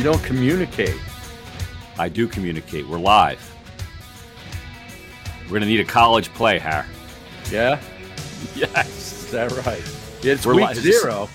[0.00, 0.96] You don't communicate.
[1.98, 2.86] I do communicate.
[2.88, 3.38] We're live.
[5.42, 6.86] We're going to need a college play, Har.
[7.50, 7.78] Yeah?
[8.56, 9.24] Yes.
[9.26, 9.82] Is that right?
[10.22, 11.28] It's We're week li- zero.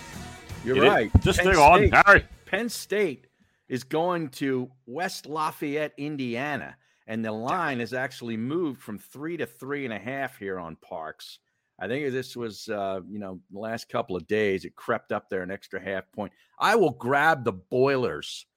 [0.64, 1.12] You're It is- right.
[1.22, 2.26] Just Penn stay on, State- Harry.
[2.48, 3.28] Penn State
[3.70, 6.76] is going to West Lafayette, Indiana,
[7.06, 10.76] and the line has actually moved from three to three and a half here on
[10.78, 11.38] Parx.
[11.80, 15.30] I think this was, uh, you know, the last couple of days it crept up
[15.30, 16.34] there an extra half point.
[16.58, 18.48] I will grab the Boilers,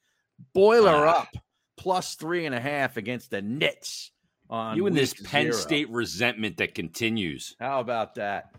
[0.55, 1.21] boiler Ah.
[1.23, 1.29] up,
[1.77, 4.13] plus three and a half against the Nits.
[4.51, 5.55] On You and this Penn zero.
[5.57, 7.55] State resentment that continues.
[7.61, 8.55] How about that?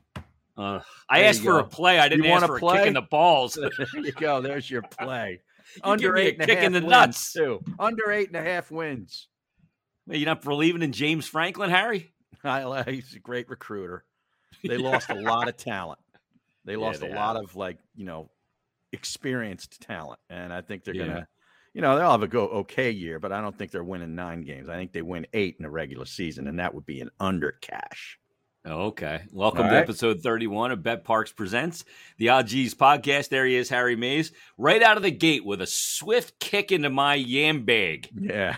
[0.55, 1.97] Uh, I asked for a play.
[1.99, 2.77] I didn't You ask for a play?
[2.79, 3.53] kick in the balls.
[3.59, 3.71] there
[4.03, 4.39] you go.
[4.41, 5.41] There's your play.
[5.75, 7.33] You Under a eight and a kick in the wins, nuts.
[7.33, 7.63] too.
[7.79, 9.27] Under eight and a half wins.
[10.07, 12.11] You're not believing in James Franklin, Harry?
[12.43, 14.03] I, he's a great recruiter.
[14.63, 15.99] They lost a lot of talent.
[16.65, 18.31] They Yeah, lost they a lot of like you know
[18.91, 21.05] experienced talent, and I think they're Yeah.
[21.07, 21.27] gonna,
[21.79, 24.41] you know, they'll have a go okay year, but I don't think they're winning nine
[24.41, 24.67] games.
[24.67, 27.53] I think they win eight in the regular season, and that would be an under
[27.53, 28.19] cash.
[28.67, 29.21] Okay.
[29.31, 31.85] Welcome to episode 31 of BetParx Presents,
[32.17, 33.29] the Odd G's podcast.
[33.29, 36.89] There he is, Harry Mayes, right out of the gate with a swift kick into
[36.89, 38.57] my yam bag, Yeah,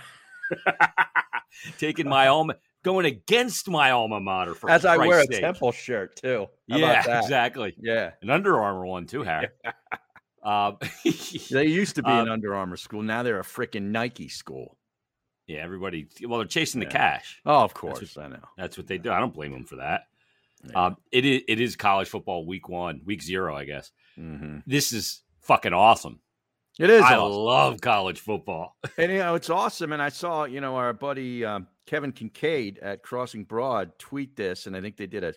[1.78, 5.42] taking my alma, going against my alma mater for as I wear a sake.
[5.42, 6.48] Temple shirt too.
[6.72, 7.24] How Yeah, about that?
[7.24, 7.76] exactly.
[7.80, 9.50] Yeah, An Under Armour one too, Harry.
[10.44, 10.78] Um,
[11.52, 13.02] they used to be an Um, Under Armour school.
[13.04, 14.78] Now they're a freaking Nike school.
[15.48, 16.08] yeah, everybody.
[16.24, 17.42] Well, they're chasing the cash.
[17.46, 18.44] Oh, of That's course, I know.
[18.58, 19.12] That's what they do.
[19.12, 20.08] I don't blame them for that.
[20.64, 20.86] Yeah.
[20.88, 21.42] Um, it is.
[21.48, 23.92] It is college football week one, week zero, I guess.
[24.16, 26.20] hmm This is fucking awesome.
[26.80, 27.02] It is.
[27.04, 27.38] I awesome.
[27.38, 28.78] love college football.
[28.98, 29.92] And you know, it's awesome.
[29.92, 34.68] And I saw, you know, our buddy um, Kevin Kinkead at Crossing Broad tweet this,
[34.68, 35.34] and I think they did a,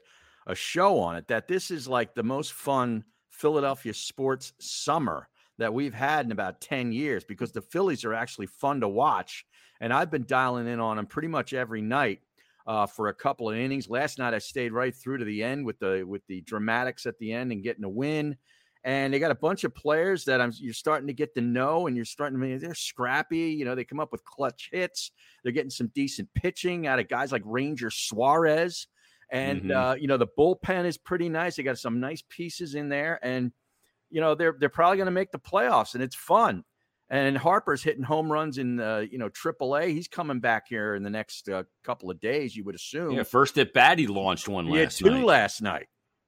[0.46, 5.72] a show on it that this is like the most fun Philadelphia sports summer that
[5.72, 9.44] we've had in about 10 years because the Phillies are actually fun to watch.
[9.80, 12.20] And I've been dialing in on them pretty much every night.
[12.66, 13.90] Uh, for a couple of innings.
[13.90, 17.18] Last night I stayed right through to the end with the with the dramatics at
[17.18, 18.38] the end and getting a win
[18.84, 21.86] and they got a bunch of players that I'm you're starting to get to know,
[21.86, 23.50] and you're starting to they're scrappy.
[23.50, 25.10] You know, they come up with clutch hits.
[25.42, 28.86] They're getting some decent pitching out of guys like Ranger Suarez,
[29.34, 29.74] and Mhm.
[29.92, 31.56] uh, you know the bullpen is pretty nice.
[31.56, 33.52] They got some nice pieces in there, and
[34.10, 36.64] you know they're they're probably going to make the playoffs, and it's fun.
[37.10, 39.88] And Harper's hitting home runs in uh, you know AAA.
[39.92, 42.56] He's coming back here in the next uh, couple of days.
[42.56, 43.12] You would assume.
[43.12, 45.24] Yeah, first at bat, he launched one He had last two night.
[45.24, 45.86] last night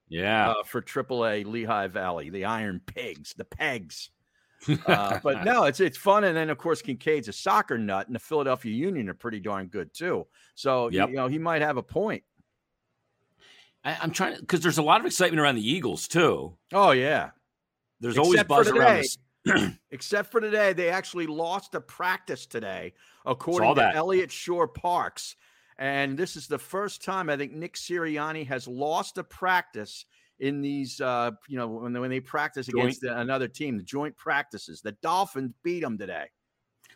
[0.09, 4.11] yeah, uh, for AAA Lehigh Valley, the Iron Pigs, the Pegs.
[4.87, 8.15] Uh, but no, it's it's fun, and then of course Kinkead's a soccer nut, and
[8.15, 10.25] the Philadelphia Union are pretty darn good too.
[10.55, 11.09] So Yep.
[11.09, 12.23] you know he might have a point.
[13.87, 16.57] I, I'm trying because there's a lot of excitement around the Eagles too.
[16.73, 17.29] Oh yeah,
[18.01, 19.17] There's always Except for buzz around this.
[19.91, 22.93] except for today, they actually lost a practice today,
[23.25, 23.95] according to that.
[23.95, 25.37] Eliot Shorr-Parks.
[25.79, 30.05] And this is the first time I think Nick Sirianni has lost a practice
[30.39, 33.77] in these, uh, you know, when they, when they practice Joint- against the- another team,
[33.77, 34.81] the joint practices.
[34.81, 36.25] The Dolphins beat them today,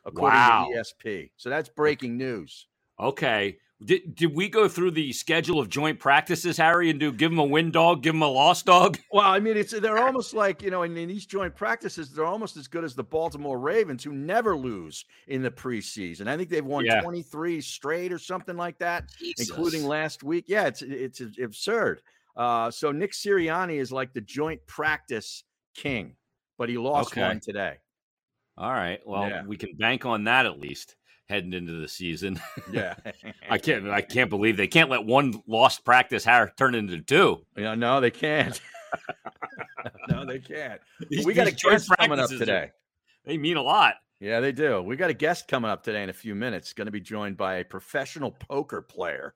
[0.04, 0.68] according Wow.
[0.74, 1.32] to ESP.
[1.38, 2.68] So that's breaking news.
[3.00, 3.58] Okay.
[3.84, 7.40] Did, did we go through the schedule of joint practices, Harry, and do give him
[7.40, 9.00] a win dog, give him a loss dog?
[9.12, 12.26] Well, I mean, it's they're almost like you know, in, in these joint practices, they're
[12.26, 16.28] almost as good as the Baltimore Ravens, who never lose in the preseason.
[16.28, 17.02] I think they've won Yeah.
[17.02, 19.06] 23 straight or something like that.
[19.40, 20.46] including last week.
[20.48, 22.02] Yeah, it's it's absurd.
[22.38, 25.44] Uh, so Nick Sirianni is like the joint practice
[25.76, 26.16] king,
[26.58, 27.22] but he lost Okay.
[27.22, 27.78] one today.
[28.58, 29.00] All right.
[29.06, 29.44] Well, Yeah.
[29.46, 30.96] we can bank on that at least
[31.32, 32.40] heading into the season.
[32.72, 32.96] Yeah,
[33.50, 33.90] I can't.
[33.90, 36.26] I can't believe they can't let one lost practice
[36.58, 37.46] turn into two.
[37.58, 38.60] Yeah, no, they can't.
[40.10, 40.80] no, they can't.
[41.10, 42.70] These- we got a guest coming up practices are- today.
[43.26, 43.96] They mean a lot.
[44.20, 44.82] Yeah, they do.
[44.82, 46.74] We got a guest coming up today in a few minutes.
[46.74, 49.34] Going to be joined by a professional poker player,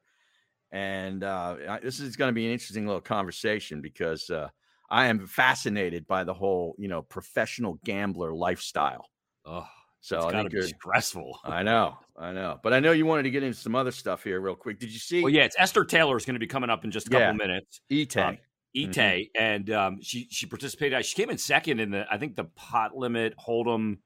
[0.72, 4.50] and uh, this is going to be an interesting little conversation because uh,
[4.90, 9.10] I am fascinated by the whole, you know, professional gambler lifestyle.
[9.46, 9.68] Oh,
[10.06, 11.40] So it's I think you're, stressful.
[11.44, 14.24] I know, I know, but I know you wanted to get into some other stuff
[14.24, 14.80] here real quick.
[14.80, 16.92] Did you see Well, yeah, it's Esther Taylor is going to be coming up in
[16.92, 17.32] just a couple Yeah.
[17.34, 17.82] minutes.
[17.92, 18.18] Ite?
[18.18, 18.38] Um,
[18.78, 21.04] Ite, and um, she she participated.
[21.04, 23.98] She came in second in the I think the pot limit hold'em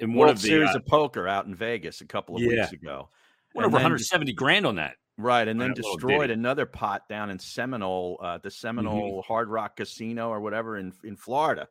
[0.00, 2.42] in one World of the Series uh, of Poker out in Vegas a couple of
[2.42, 2.62] Yeah.
[2.62, 3.08] weeks ago.
[3.54, 4.96] went over then 170 grand on that.
[5.18, 8.42] Right, and then destroyed another pot down in Seminole, uh, Mm-hmm.
[8.42, 11.68] the Seminole Hard Rock Casino or whatever in in Florida.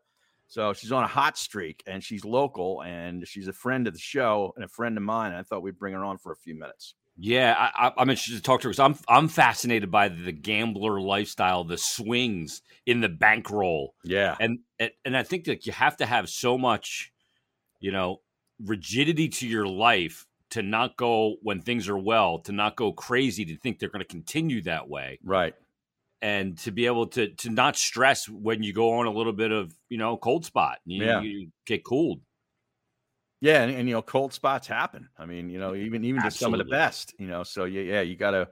[0.48, 4.00] So she's on a hot streak, and she's local, and she's a friend of the
[4.00, 5.32] show and a friend of mine.
[5.32, 6.96] And I thought we'd bring her on for a few minutes.
[7.18, 10.34] Yeah, I, I, I'm interested to talk to her because I'm I'm fascinated by the
[10.34, 15.72] gambler lifestyle, the swings in the bankroll, Yeah, and and, and I think that you
[15.72, 17.12] have to have so much
[17.80, 18.22] you know,
[18.64, 23.46] rigidity to your life to not go when things are well, to not go crazy,
[23.46, 25.54] to think they're going to continue that way, Right.
[26.25, 29.51] And to be able to to not stress when you go on a little bit
[29.51, 31.22] of you know cold spot, you, Yeah.
[31.22, 32.19] you get cooled.
[33.42, 35.07] Yeah, and, and you know, cold spots happen.
[35.19, 37.44] I mean, you know, even even to some of the best, you know.
[37.44, 38.50] So yeah, yeah, you gotta,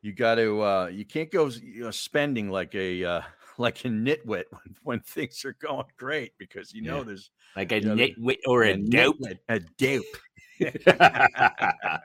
[0.00, 3.20] you gotta, uh, you can't go you know, spending like a uh,
[3.58, 7.04] like a nitwit when, when things are going great because you know Yeah.
[7.04, 9.18] there's Like a know, nitwit or a dope.
[9.20, 10.04] nitwit, a dope.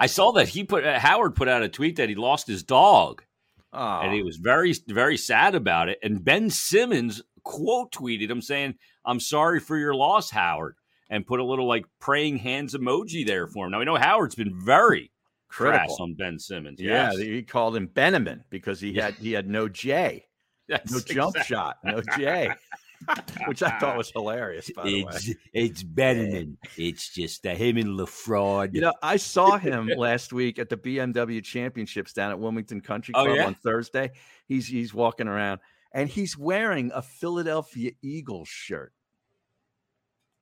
[0.00, 2.62] I saw that he put uh, Howard put out a tweet that he lost his
[2.62, 3.24] dog.
[3.72, 5.98] Oh, and he was very very sad about it.
[6.02, 8.74] And ben simmons quote tweeted him saying
[9.04, 10.74] i'm sorry for your loss howard
[11.10, 13.70] and put a little like praying hands emoji there for him.
[13.72, 15.12] Now we know howard's been very
[15.48, 15.96] crass critical.
[16.00, 20.26] on ben simmons Yeah, he called him Beneman because he had he had no J,
[20.68, 21.54] Yes, no jump exactly.
[21.56, 22.50] shot, no J,
[23.46, 24.70] which I thought was hilarious.
[24.74, 26.58] By the way, it's it's Benjamin.
[26.76, 28.74] It's just uh, him and LaFraud.
[28.74, 33.14] You know, I saw him last week at the BMW Championships down at Wilmington Country
[33.16, 33.46] Oh, Club yeah?
[33.46, 34.12] on Thursday.
[34.46, 35.60] He's he's walking around
[35.92, 38.92] and he's wearing a Philadelphia Eagles shirt.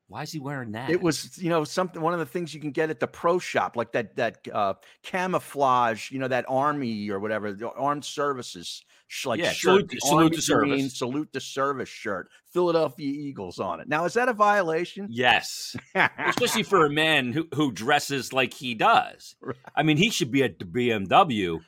[0.08, 0.90] Why is he wearing that?
[0.90, 3.38] It was, you know, something one of the things you can get at the pro
[3.38, 8.84] shop, like that that uh, camouflage, you know, that army or whatever, the armed services,
[9.08, 10.68] sh- like Yeah, shirt, salute- the salute to service.
[10.68, 13.88] Green salute to service shirt, Philadelphia Eagles on it.
[13.88, 15.08] Now, is that a violation?
[15.10, 19.36] yes, especially for a man who who dresses like he does.
[19.44, 19.56] Right.
[19.74, 21.60] I mean, he should be at the BMW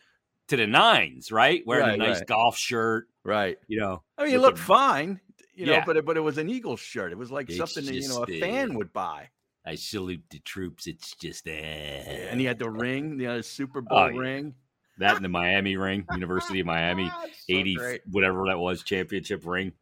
[0.48, 1.62] to the nines, right?
[1.66, 2.26] Wearing a nice right.
[2.26, 3.58] golf shirt, right.
[3.66, 4.02] you know.
[4.18, 5.20] I mean, with looked the- fine,
[5.56, 5.84] you know, Yeah.
[5.84, 7.12] but it, but it was an Eagles shirt.
[7.12, 9.30] It was like It's something that you know a fan uh, would buy.
[9.64, 10.86] I salute the troops.
[10.86, 14.18] It's just uh, And he had the ring, the Super Bowl Oh, yeah.
[14.20, 14.54] ring.
[14.98, 17.10] that and the Miami ring, University of Miami,
[17.48, 18.02] So eighty great.
[18.10, 19.72] whatever that was, championship ring.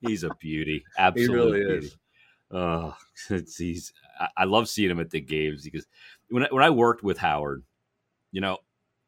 [0.00, 1.86] He's a beauty, absolute really beauty.
[1.86, 1.96] is.
[2.50, 2.96] Oh,
[3.30, 3.92] it's, he's.
[4.20, 5.86] I, I love seeing him at the games because
[6.28, 7.64] when I, when I worked with Howard,
[8.32, 8.58] you know,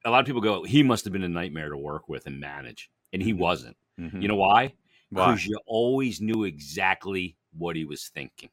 [0.05, 2.41] a lot of people go, he must have been a nightmare to work with and
[2.41, 3.39] manage, and he Mhm.
[3.39, 3.77] wasn't.
[4.01, 4.23] Mhm.
[4.23, 4.75] You know why?
[5.11, 5.27] Why?
[5.33, 8.51] Because you always knew exactly what he was thinking.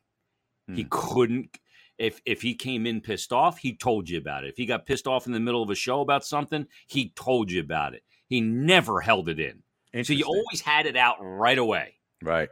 [0.73, 0.87] He Hmm.
[0.89, 1.59] couldn't.
[1.97, 4.49] If if he came in pissed off, he told you about it.
[4.49, 7.51] If he got pissed off in the middle of a show about something, he told
[7.51, 8.03] you about it.
[8.27, 9.63] He never held it in.
[10.03, 11.95] So you always had it out right away.
[12.21, 12.49] right.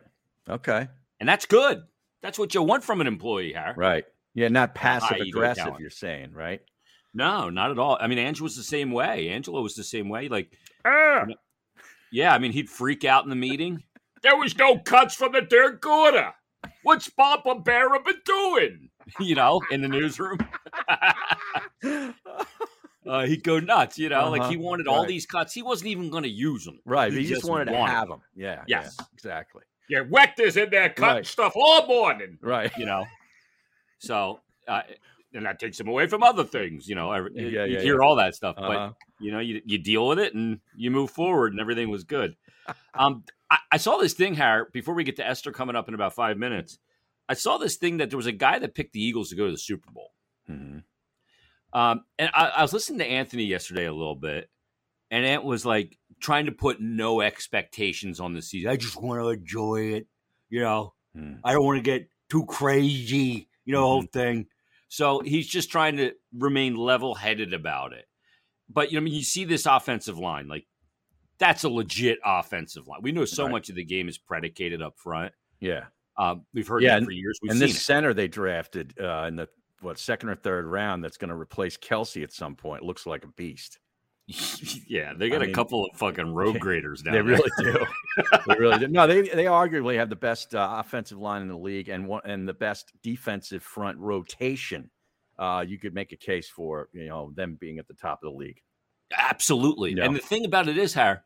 [0.50, 0.88] Okay.
[1.20, 1.84] And that's good.
[2.22, 3.74] That's what you want from an employee, Harry.
[3.76, 4.06] Right.
[4.34, 5.64] Yeah, not passive high aggressive.
[5.66, 5.82] talent.
[5.82, 6.62] You're saying, right?
[7.14, 7.98] No, not at all.
[8.00, 9.30] I mean, Angela was the same way.
[9.30, 10.28] Angela was the same way.
[10.30, 11.26] Like, Ah!
[12.12, 13.84] yeah, I mean, he'd freak out in the meeting.
[14.24, 16.34] There was no cuts from the third quarter.
[16.84, 18.90] What's Papa Bear been doing?
[19.20, 20.38] You know, in the newsroom.
[23.06, 25.54] uh, he'd go nuts, you know, like Uh-huh, he wanted all these cuts.
[25.54, 26.80] He wasn't even going to use them.
[26.86, 27.12] right.
[27.12, 28.22] He But you just just wanted to have them.
[28.36, 28.64] Yeah.
[28.68, 28.96] Yes.
[28.98, 29.64] Yeah, exactly.
[29.90, 31.26] Yeah, Wector's in there cutting Right.
[31.28, 32.38] stuff all morning.
[32.42, 32.72] Right.
[32.78, 33.06] You know,
[34.00, 34.40] so
[34.70, 34.84] uh,
[35.34, 36.88] and that takes him away from other things.
[36.88, 38.94] You know, every, Yeah, you yeah, hear all that stuff, but Uh-huh.
[39.20, 42.36] you know, you you deal with it and you move forward, and everything was good.
[42.94, 44.66] Um, I, I saw this thing, Harry.
[44.72, 46.80] Before we get to Esther coming up in about five minutes,
[47.28, 49.46] I saw this thing that there was a guy that picked the Eagles to go
[49.46, 50.12] to the Super Bowl.
[50.50, 50.84] Mhm.
[51.74, 54.50] Um, and I, I was listening to Anthony yesterday a little bit,
[55.10, 58.70] and Ant was like trying to put no expectations on the season.
[58.70, 60.08] I just want to enjoy it,
[60.50, 60.94] you know.
[61.18, 61.40] Mm.
[61.44, 64.48] I don't want to get too crazy, you know, the whole thing.
[64.88, 68.06] So he's just trying to remain level headed about it.
[68.70, 70.68] But you know, I mean, you see this offensive line, like
[71.44, 73.00] that's a legit offensive line.
[73.02, 73.52] We know so Right.
[73.52, 75.34] much of the game is predicated up front.
[75.60, 75.86] Yeah.
[76.18, 77.40] Um, we've heard Yeah, and- for years.
[77.42, 77.80] We've and this it.
[77.82, 79.50] center they drafted uh, in the
[79.82, 83.24] what second or third round that's going to replace Kelce at some point looks like
[83.26, 83.80] a beast.
[84.88, 87.24] yeah, they got I a mean, couple of fucking road graders down they there.
[87.26, 87.86] really do.
[88.48, 88.88] they really do.
[88.88, 92.22] No, they they arguably have the best uh, offensive line in the league and one
[92.24, 94.90] and the best defensive front rotation.
[95.38, 98.32] Uh, you could make a case for you know them being at the top of
[98.32, 98.62] the league.
[99.18, 99.94] Absolutely.
[99.96, 100.06] Yeah.
[100.06, 101.24] And the thing about it is, Har,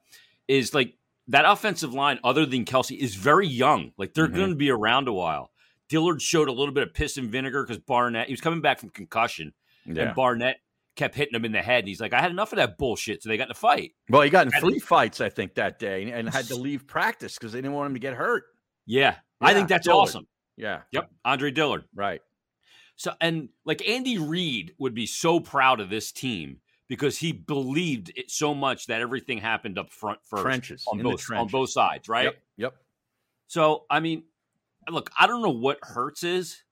[0.47, 0.93] is like
[1.27, 3.91] that offensive line, other than Kelce, is very young.
[3.97, 4.35] Like they're Mhm.
[4.35, 5.51] going to be around a while.
[5.89, 8.79] Dillard showed a little bit of piss and vinegar because Barnett, he was coming back
[8.79, 9.53] from concussion,
[9.85, 10.03] Yeah.
[10.07, 10.57] and Barnett
[10.95, 11.79] kept hitting him in the head.
[11.79, 13.21] And he's like, I had enough of that bullshit.
[13.23, 13.93] So they got in a fight.
[14.09, 17.35] Well, he got in three fights, I think, that day, and had to leave practice
[17.37, 18.43] because they didn't want him to get hurt.
[18.85, 19.15] Yeah.
[19.39, 20.03] I think that's Dillard.
[20.09, 20.27] awesome.
[20.55, 20.81] Yeah.
[20.91, 21.11] Yep.
[21.23, 21.85] Andre Dillard.
[21.93, 22.21] Right.
[22.95, 28.11] So, and like Andy Reid would be so proud of this team because he believed
[28.15, 32.07] it so much that everything happened up front first Trenches on both on both sides,
[32.07, 32.25] right?
[32.25, 32.37] Yep.
[32.57, 32.75] Yep.
[33.47, 34.23] So, I mean,
[34.89, 36.63] look, I don't know what Hurts is.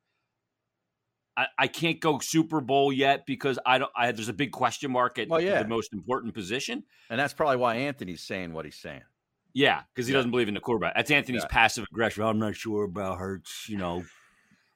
[1.38, 3.91] I, I can't go Super Bowl yet because I don't.
[3.95, 5.62] I, there's a big question mark at Well, yeah.
[5.62, 6.84] the most important position.
[7.10, 9.01] And that's probably why Anthony's saying what he's saying.
[9.53, 10.19] Yeah, because he Yeah.
[10.19, 10.95] doesn't believe in the quarterback.
[10.95, 11.48] That's Anthony's Yeah.
[11.50, 12.24] passive aggression.
[12.24, 13.67] I'm not sure about Hurts.
[13.69, 14.03] You know,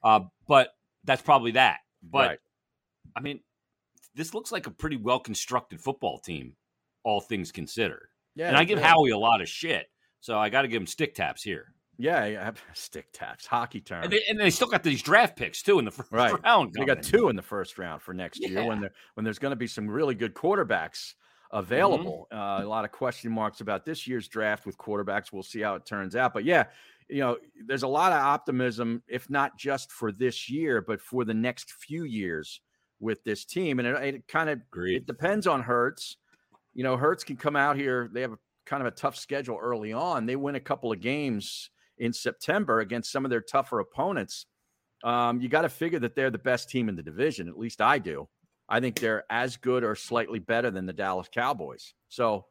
[0.04, 0.74] Uh, but
[1.06, 1.80] that's probably that.
[2.04, 2.40] But Right.
[3.16, 3.42] I mean,
[4.20, 6.54] this looks like a pretty well constructed football team,
[7.06, 8.10] all things considered.
[8.36, 8.88] Yeah, and I give yeah.
[8.88, 9.88] Howie a lot of shit,
[10.20, 11.74] so I got to give him stick taps here.
[11.98, 14.04] Yeah, yeah, stick taps, hockey term.
[14.04, 16.44] And they, and they still got these draft picks too in the first Right.
[16.44, 16.74] round.
[16.74, 19.52] They got two in the first round for next year when there when there's going
[19.54, 21.14] to be some really good quarterbacks
[21.52, 22.28] available.
[22.32, 25.32] Uh, a lot of question marks about this year's draft with quarterbacks.
[25.32, 26.34] We'll see how it turns out.
[26.34, 26.66] But yeah,
[27.10, 31.24] you know, there's a lot of optimism, if not just for this year, but for
[31.24, 32.60] the next few years
[33.00, 33.80] with this team.
[33.80, 36.18] And it, it kind of it depends on Hurts.
[36.74, 38.10] You know, Hurts can come out here.
[38.14, 40.26] They have a kind of a tough schedule early on.
[40.26, 44.46] They win a couple of games in September against some of their tougher opponents.
[45.04, 47.48] Um, you got to figure that they're the best team in the division.
[47.48, 48.28] At least I do.
[48.68, 51.94] I think they're as good or slightly better than the Dallas Cowboys.
[52.10, 52.46] So,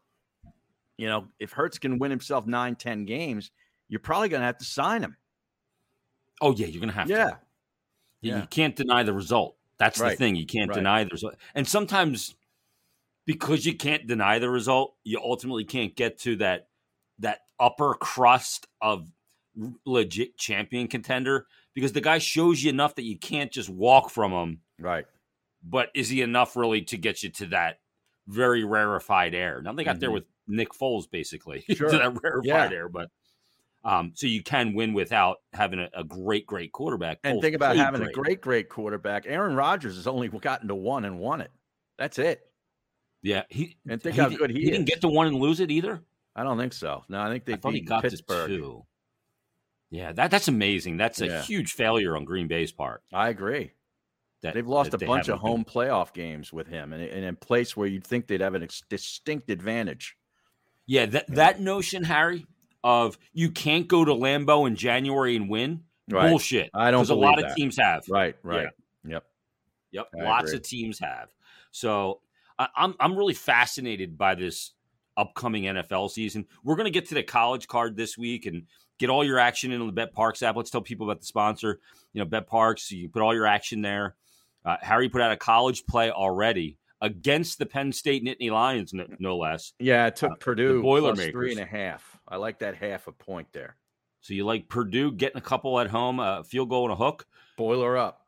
[0.97, 3.51] you know, if Hurts can win himself nine, 10 games,
[3.89, 5.17] you're probably going to have to sign him.
[6.41, 7.25] Oh yeah, you're gonna have Yeah.
[7.31, 7.39] to.
[8.21, 8.41] Yeah.
[8.43, 9.57] you can't deny the result.
[9.79, 10.37] That's the thing.
[10.37, 10.75] You can't Right.
[10.77, 11.35] deny the result.
[11.55, 12.35] And sometimes
[13.27, 16.69] because you can't deny the result, you ultimately can't get to that
[17.21, 19.11] that upper crust of
[19.85, 24.31] legit champion contender because the guy shows you enough that you can't just walk from
[24.33, 24.61] him.
[24.79, 25.05] Right.
[25.63, 27.81] But is he enough really to get you to that
[28.29, 29.61] very rarefied air?
[29.63, 30.15] Now they got there Mhm.
[30.15, 31.91] with Nick Foles basically Sure.
[31.91, 32.71] to that rarefied Yeah.
[32.71, 33.11] air, but
[33.85, 37.19] um, so you can win without having a, a great, great quarterback.
[37.25, 39.25] And Foles think about having a great, great quarterback.
[39.27, 41.51] Aaron Rodgers has only gotten to one and won it.
[41.99, 42.41] That's it.
[43.23, 45.71] Yeah, he And think he, how good he didn't get to one and lose it
[45.71, 46.03] either.
[46.37, 47.05] I don't think so.
[47.09, 48.49] No, I think they I thought he got Pittsburgh.
[48.49, 48.87] to two.
[49.91, 50.99] Yeah, that that's amazing.
[50.99, 51.43] That's a Yeah.
[51.43, 53.03] huge failure on Green Bay's part.
[53.13, 53.73] I agree.
[54.43, 56.93] That They've lost that a they bunch of haven't been- home playoff games with him,
[56.93, 60.17] and, and in place where you'd think they'd have a distinct advantage.
[60.87, 62.47] Yeah, that that notion, Harry,
[62.85, 66.29] of you can't go to Lambeau in January and win, Right.
[66.31, 66.71] bullshit.
[66.75, 67.51] I don't Because a lot that.
[67.51, 68.05] of teams have.
[68.09, 68.37] Right.
[68.43, 68.69] Right.
[69.07, 69.25] Yep.
[69.93, 70.57] Yep, I lots agree.
[70.59, 71.29] of teams have.
[71.71, 72.21] So
[72.59, 74.73] I, I'm I'm really fascinated by this
[75.17, 76.47] upcoming NFL season.
[76.63, 78.65] We're going to get to the college card this week and
[78.99, 80.57] get all your action in on the BetParx app.
[80.57, 81.81] Let's tell people about the sponsor.
[82.13, 82.91] You know, BetParx.
[82.91, 84.15] You can put all your action there.
[84.65, 89.07] Uh, Harry put out a college play already against the Penn State Nittany Lions, no,
[89.19, 89.73] no less.
[89.79, 91.31] Yeah, it took Purdue plus Boilermakers.
[91.33, 92.18] three and a half.
[92.29, 93.77] I like that half a point there.
[94.21, 97.27] So you like Purdue getting a couple at home, a field goal and a hook.
[97.57, 98.27] Boiler up.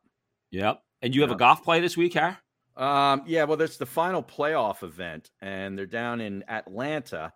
[0.51, 0.81] Yep.
[1.01, 2.35] And you have a golf play this week, Harry?
[2.77, 7.33] Um, yeah, well, that's the final playoff event, and they're down in Atlanta,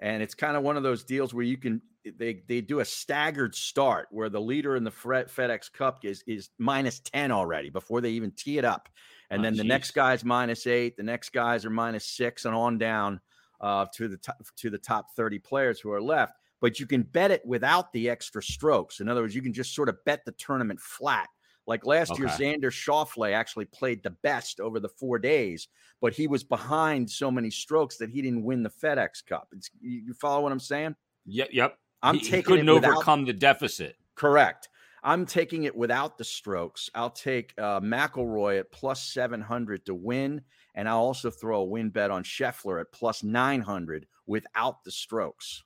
[0.00, 1.80] and it's kind of one of those deals where you can
[2.18, 6.50] they they do a staggered start where the leader in the FedEx Cup is is
[6.58, 8.88] minus ten already before they even tee it up,
[9.30, 9.68] and Oh, then the geez.
[9.68, 13.20] next guy's minus eight, the next guys are minus six, and on down
[13.62, 16.34] uh, to the top, to the top thirty players who are left.
[16.60, 19.00] But you can bet it without the extra strokes.
[19.00, 21.28] In other words, you can just sort of bet the tournament flat.
[21.66, 25.68] Like last year, Xander Schauffele actually played the best over the four days,
[26.00, 29.48] but he was behind so many strokes that he didn't win the FedEx Cup.
[29.52, 30.96] It's, you, follow what I'm saying?
[31.26, 31.50] Yep.
[31.52, 31.78] Yep.
[32.02, 33.96] I'm he, he couldn't it without, overcome the deficit.
[34.16, 34.68] correct.
[35.04, 36.90] I'm taking it without the strokes.
[36.94, 40.42] I'll take uh, McIlroy at plus 700 to win,
[40.74, 45.64] and I'll also throw a win bet on Scheffler at plus 900 without the strokes.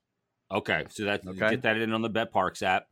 [0.51, 1.51] Okay, so that Okay.
[1.51, 2.87] get that in on the BetParx app.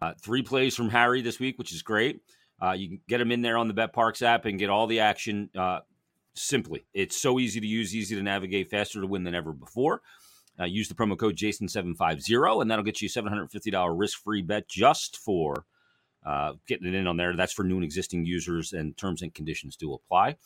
[0.00, 2.20] Uh, three plays from Harry this week, which is great.
[2.62, 5.00] Uh, you can get them in there on the BetParx app and get all the
[5.00, 5.80] action uh,
[6.34, 6.84] simply.
[6.94, 10.02] It's so easy to use, easy to navigate, faster to win than ever before.
[10.58, 14.68] Uh, use the promo code Jason750, and that'll get you a $750 risk free bet
[14.68, 15.64] just for
[16.24, 17.34] uh, getting it in on there.
[17.34, 20.36] That's for new and existing users, and terms and conditions do apply.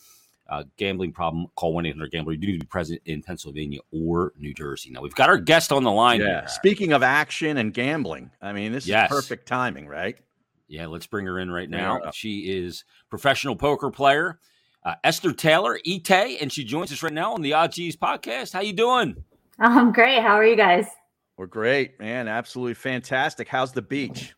[0.47, 2.33] Uh, gambling problem, call 1 800 Gambler.
[2.35, 4.91] You do need to be present in Pennsylvania or New Jersey.
[4.91, 6.21] Now, we've got our guest on the line.
[6.21, 6.27] Yeah.
[6.41, 6.49] Harry.
[6.49, 9.11] Speaking of action and gambling, I mean, this Yes.
[9.11, 10.19] is perfect timing, right?
[10.69, 11.95] Yeah, let's bring her in right now.
[11.95, 12.15] her up.
[12.15, 14.39] She is professional poker player,
[14.85, 18.53] uh, Esther Taylor, Ite, and she joins us right now on the Odd G's podcast.
[18.53, 19.25] How you doing?
[19.59, 20.21] I'm great.
[20.21, 20.87] How are you guys?
[21.39, 22.29] We're great, man.
[22.29, 23.49] Absolutely fantastic.
[23.49, 24.35] How's the beach?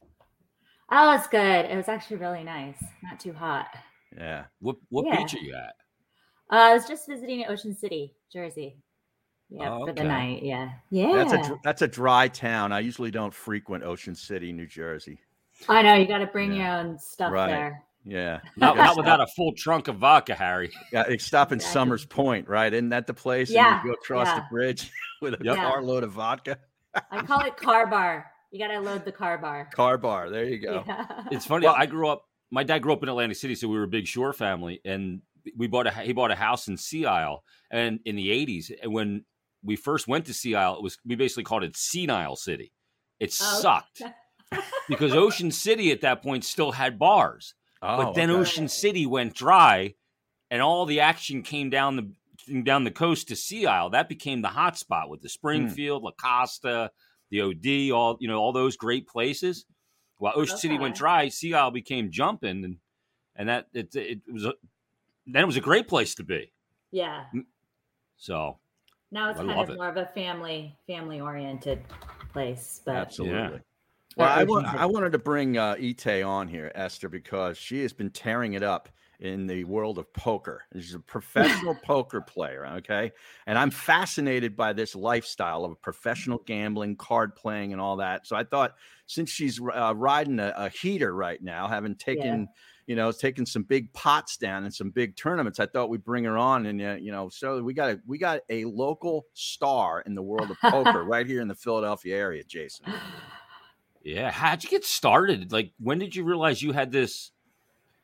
[0.90, 1.64] Oh, it's good.
[1.66, 2.82] It was actually really nice.
[3.02, 3.66] Not too hot.
[4.16, 4.44] Yeah.
[4.60, 5.16] What what Yeah.
[5.16, 5.75] beach are you at?
[6.50, 8.76] Uh, I was just visiting Ocean City, Jersey.
[9.48, 10.42] Yeah, Oh, for the night.
[10.42, 10.70] Yeah.
[10.90, 11.24] Yeah.
[11.24, 12.72] That's a that's a dry town.
[12.72, 15.20] I usually don't frequent Ocean City, New Jersey.
[15.68, 16.80] I know you got to bring Yeah.
[16.80, 17.46] your own stuff Right.
[17.48, 17.82] there.
[18.04, 18.40] Yeah.
[18.56, 20.70] Not, not without a full trunk of vodka, Harry.
[20.92, 21.72] Yeah, they stop in Exactly.
[21.72, 22.72] Summers Point, right?
[22.72, 23.50] Isn't that the place?
[23.50, 24.90] Yeah, And you go across the bridge
[25.22, 25.56] with a Yep.
[25.56, 26.58] carload of vodka.
[27.10, 28.30] I call it car bar.
[28.52, 29.68] You got to load the car bar.
[29.72, 30.30] Car bar.
[30.30, 30.84] There you go.
[30.86, 31.24] Yeah.
[31.32, 31.66] It's funny.
[31.66, 32.24] Well- I grew up.
[32.52, 35.20] My dad grew up in Atlantic City, so we were a big shore family, and
[35.56, 38.92] we bought a he bought a house in Sea Isle, and in the '80s, and
[38.92, 39.24] when
[39.62, 42.72] we first went to Sea Isle, it was we basically called it Senile City.
[43.18, 44.02] It Oh, sucked.
[44.88, 47.54] because Ocean City at that point still had bars.
[47.82, 48.40] Oh, but then okay.
[48.40, 49.94] Ocean City went dry,
[50.50, 53.90] and all the action came down the down the coast to Sea Isle.
[53.90, 55.32] That became the hot spot with the hmm.
[55.32, 56.90] Springfield, La Costa,
[57.30, 59.66] the OD, all you know, all those great places.
[60.18, 62.76] While Ocean City went dry, Sea Isle became jumping, and
[63.34, 64.54] and that it it was a
[65.26, 66.52] then it was a great place to be.
[66.90, 67.25] Yeah.
[68.16, 68.59] So
[69.11, 69.76] Now it's I kind of it.
[69.76, 71.83] more of a family family oriented
[72.33, 73.59] place, but Absolutely.
[73.59, 73.62] Or
[74.16, 74.78] Well, I, Ocean wa- City.
[74.78, 78.62] I wanted to bring uh, Ite on here, Esther, because she has been tearing it
[78.62, 78.88] up
[79.21, 80.62] in the world of poker.
[80.75, 83.12] She's a professional poker player, okay?
[83.47, 88.26] And I'm fascinated by this lifestyle of professional gambling, card playing, and all that.
[88.26, 88.75] So I thought
[89.06, 92.49] since she's uh, riding a, a heater right now, having taken,
[92.86, 96.24] you know, taken some big pots down and some big tournaments, I thought we'd bring
[96.24, 96.66] her on.
[96.66, 100.22] And uh, you know, so we got a we got a local star in the
[100.22, 102.86] world of poker right here in the Philadelphia area, Jason.
[104.06, 104.30] Yeah.
[104.30, 105.50] How'd you get started?
[105.50, 107.32] Like, when did you realize you had this?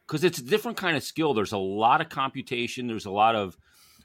[0.05, 1.33] Because it's a different kind of skill.
[1.33, 3.57] There's a lot of computation, there's a lot of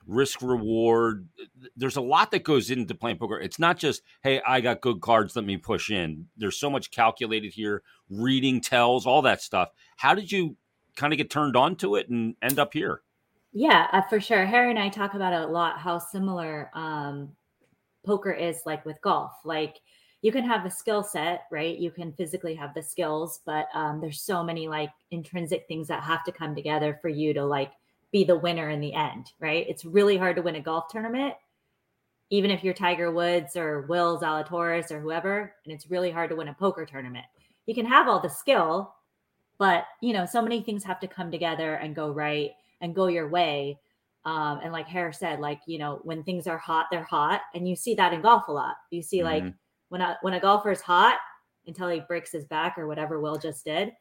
[0.05, 1.27] risk reward.
[1.75, 3.39] There's a lot that goes into playing poker.
[3.39, 6.27] It's not just, hey, I got good cards, let me push in.
[6.37, 9.69] There's so much calculated here, reading tells, all that stuff.
[9.97, 10.55] How did you
[10.97, 13.01] kind of get turned on to it and end up here?
[13.53, 14.45] Yeah, uh, for sure.
[14.45, 17.29] Harry and I talk about a lot how similar um,
[18.05, 19.31] poker is like with golf.
[19.45, 19.77] Like
[20.21, 21.77] you can have the skill set, right?
[21.77, 26.03] You can physically have the skills, but um, there's so many like intrinsic things that
[26.03, 27.71] have to come together for you to like
[28.11, 29.65] be the winner in the end, right?
[29.69, 31.35] It's really hard to win a golf tournament,
[32.29, 36.35] even if you're Tiger Woods or Will Zalatoris or whoever, and it's really hard to
[36.35, 37.25] win a poker tournament.
[37.65, 38.95] You can have all the skill,
[39.57, 43.07] but you know, so many things have to come together and go right and go
[43.07, 43.79] your way.
[44.25, 47.67] Um, and like Hare said, like you know, when things are hot, they're hot, and
[47.67, 48.75] you see that in golf a lot.
[48.91, 49.55] You see like Mhm.
[49.89, 51.17] when a when a golfer's hot
[51.65, 53.93] until he breaks his back or whatever Will just did,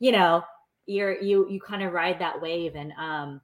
[0.00, 0.42] you know,
[0.86, 2.74] you're you you kind of ride that wave.
[2.76, 3.40] And um,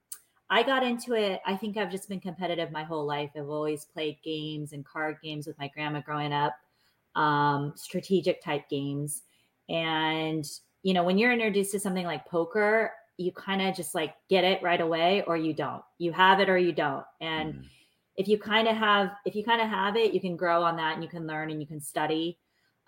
[0.50, 1.40] I got into it.
[1.46, 3.30] I think I've just been competitive my whole life.
[3.36, 6.54] I've always played games and card games with my grandma growing up,
[7.14, 9.22] um, strategic type games,
[9.68, 10.44] and
[10.82, 14.44] you know, when you're introduced to something like poker, you kind of just like get
[14.44, 15.82] it right away or you don't.
[15.98, 17.04] You have it or you don't.
[17.20, 17.70] And Mhm.
[18.16, 20.76] if you kind of have if you kind of have it, you can grow on
[20.76, 22.38] that and you can learn and you can study.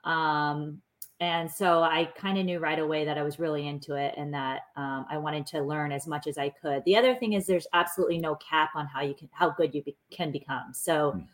[0.05, 0.83] Um
[1.21, 4.33] and so I kind of knew right away that I was really into it and
[4.33, 6.83] that um, I wanted to learn as much as I could.
[6.87, 9.83] The other thing is there's absolutely no cap on how you can how good you
[9.83, 10.73] be, can become.
[10.73, 11.25] So, Hmm.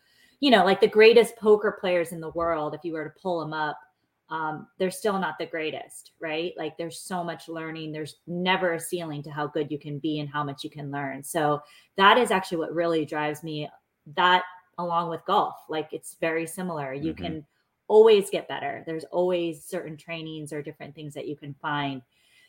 [0.41, 3.39] you know, like the greatest poker players in the world, if you were to pull
[3.39, 3.79] them up,
[4.29, 6.53] um, they're still not the greatest, right?
[6.57, 7.91] Like there's so much learning.
[7.91, 10.91] There's never a ceiling to how good you can be and how much you can
[10.91, 11.23] learn.
[11.23, 11.61] So
[11.95, 13.69] that is actually what really drives me.
[14.15, 14.43] That
[14.77, 16.93] along with golf, like it's very similar.
[16.93, 17.17] You Mhm.
[17.17, 17.45] can
[17.87, 18.83] always get better.
[18.85, 22.01] There's always certain trainings or different things that you can find.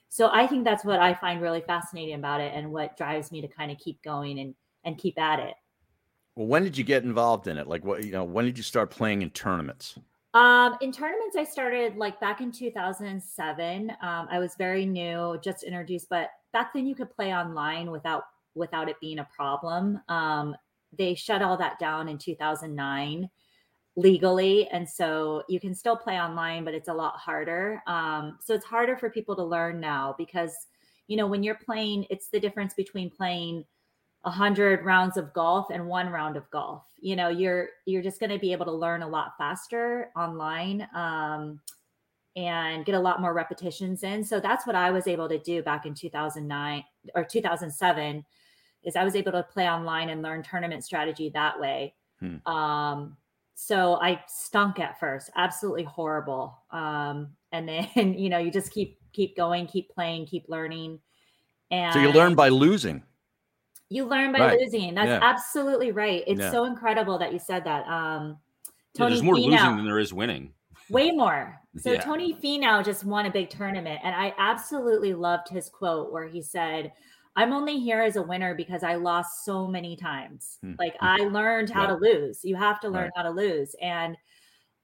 [0.09, 3.41] So I think that's what I find really fascinating about it and what drives me
[3.43, 5.55] to kind of keep going and and keep at it.
[6.35, 7.67] Well, when did you get involved in it?
[7.67, 9.99] Like, what you know, when did you start playing in tournaments?
[10.39, 13.91] Um, in tournaments, I started like back in 2007.
[13.91, 18.23] Um, I was very new, just introduced, but back then you could play online without
[18.55, 20.01] without it being a problem.
[20.09, 20.55] Um,
[20.97, 23.29] they shut all that down in 2009
[23.97, 27.83] legally, and so you can still play online, but it's a lot harder.
[27.89, 30.55] Um, so it's harder for people to learn now because
[31.09, 33.65] you know when you're playing, it's the difference between playing
[34.25, 36.85] a hundred rounds of golf and one round of golf.
[37.01, 40.87] You know, you're you're just going to be able to learn a lot faster online
[40.95, 41.61] um,
[42.37, 44.25] and get a lot more repetitions in.
[44.25, 48.25] So that's what I was able to do back in 2009 or 2007
[48.85, 51.95] is I was able to play online and learn tournament strategy that way.
[52.21, 52.47] Hmm.
[52.47, 53.17] Um,
[53.55, 56.57] so I stunk at first, absolutely horrible.
[56.71, 61.01] Um, and then you know you just keep keep going, keep playing, keep learning.
[61.71, 63.03] And So you learn by losing.
[63.91, 64.61] You learn by Right.
[64.61, 64.95] losing.
[64.95, 65.21] That's Yeah.
[65.23, 66.23] absolutely right.
[66.27, 66.51] It's Yeah.
[66.51, 67.87] so incredible that you said that.
[67.89, 68.39] Um,
[68.95, 70.55] Yeah, Tony there's more losing than there is winning.
[70.91, 71.61] way more.
[71.79, 72.01] So Yeah.
[72.01, 76.43] Tony Finau just won a big tournament, and I absolutely loved his quote where he
[76.43, 76.93] said,
[77.37, 80.59] "I'm only here as a winner because I lost so many times.
[80.63, 80.75] Hmm.
[80.79, 81.89] Like I learned how Yeah.
[81.89, 82.45] to lose.
[82.45, 83.13] You have to learn Right.
[83.17, 84.17] how to lose." And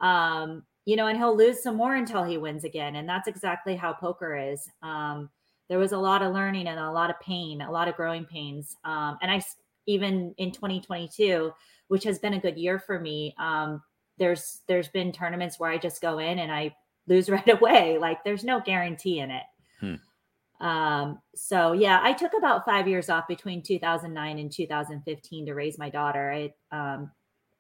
[0.01, 3.75] um, you know, and he'll lose some more until he wins again, and that's exactly
[3.77, 4.69] how poker is.
[4.83, 5.31] Um,
[5.75, 8.25] there was a lot of learning and a lot of pain, a lot of growing
[8.25, 8.77] pains.
[8.85, 9.43] Um, and I
[9.87, 11.53] even in 2022,
[11.89, 13.35] which has been a good year for me.
[13.41, 13.83] Um,
[14.17, 16.77] there's there's been tournaments where I just go in and I
[17.09, 17.99] lose right away.
[17.99, 19.43] Like there's no guarantee in it.
[19.81, 20.65] Hmm.
[20.65, 25.77] Um, so yeah, I took about five years off between 2009 and 2015 to raise
[25.77, 26.31] my daughter.
[26.33, 27.11] I um,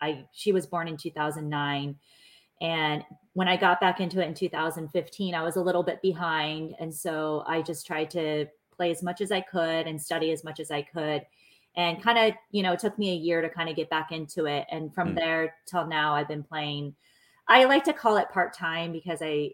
[0.00, 1.96] I she was born in 2009,
[2.60, 6.74] And when I got back into it in 2015, I was a little bit behind.
[6.78, 10.44] And so I just tried to play as much as I could and study as
[10.44, 11.26] much as I could.
[11.76, 14.12] And kind of, you know, it took me a year to kind of get back
[14.12, 14.66] into it.
[14.70, 15.16] And from mm.
[15.16, 16.94] there till now, I've been playing.
[17.48, 19.50] I like to call it part time because I,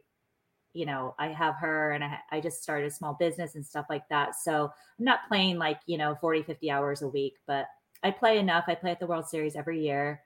[0.74, 3.86] you know, I have her and I, I just started a small business and stuff
[3.88, 4.36] like that.
[4.36, 7.66] So I'm not playing like, you know, 40, 50 hours a week, but
[8.02, 8.64] I play enough.
[8.68, 10.20] I play at the World Series every year.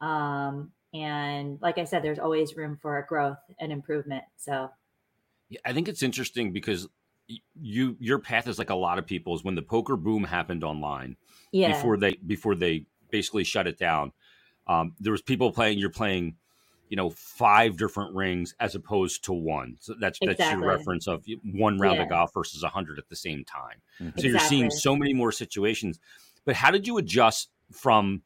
[0.00, 4.24] Um, and like I said, there's always room for growth and improvement.
[4.36, 4.70] So
[5.48, 6.88] yeah, I think it's interesting because
[7.60, 11.16] you your path is like a lot of people's when the poker boom happened online
[11.52, 11.72] yeah.
[11.72, 14.12] before they before they basically shut it down
[14.66, 16.36] um, there was people playing you're playing
[16.90, 20.44] you know five different rings as opposed to one so that's exactly.
[20.44, 22.02] that's your reference of one round yeah.
[22.02, 24.04] of golf versus a 100 at the same time mm-hmm.
[24.18, 24.30] so exactly.
[24.30, 25.98] you're seeing so many more situations
[26.44, 28.22] but how did you adjust from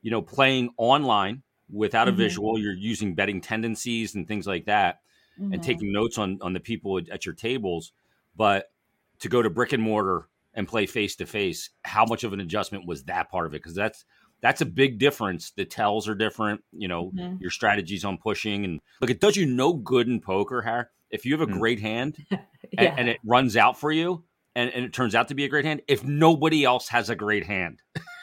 [0.00, 2.18] you know playing online without a mm-hmm.
[2.18, 5.00] visual you're using betting tendencies and things like that
[5.40, 5.52] mm-hmm.
[5.52, 7.92] and taking notes on on the people at your tables
[8.36, 8.66] but
[9.20, 12.40] to go to brick and mortar and play face to face how much of an
[12.40, 14.04] adjustment was that part of it because that's
[14.40, 17.36] that's a big difference the tells are different you know mm-hmm.
[17.40, 20.90] your strategies on pushing and look it does you no good in poker Har.
[21.10, 21.58] if you have a mm.
[21.58, 22.38] great hand yeah.
[22.78, 25.48] and, and, it runs out for you and, and it turns out to be a
[25.48, 27.80] great hand if nobody else has a great hand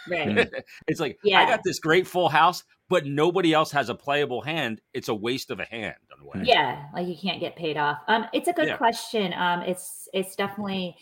[0.09, 0.49] right.
[0.87, 1.39] it's like yeah.
[1.39, 5.13] i got this great full house but nobody else has a playable hand it's a
[5.13, 5.95] waste of a hand
[6.43, 8.77] yeah like you can't get paid off um it's a good yeah.
[8.77, 10.95] question um it's it's definitely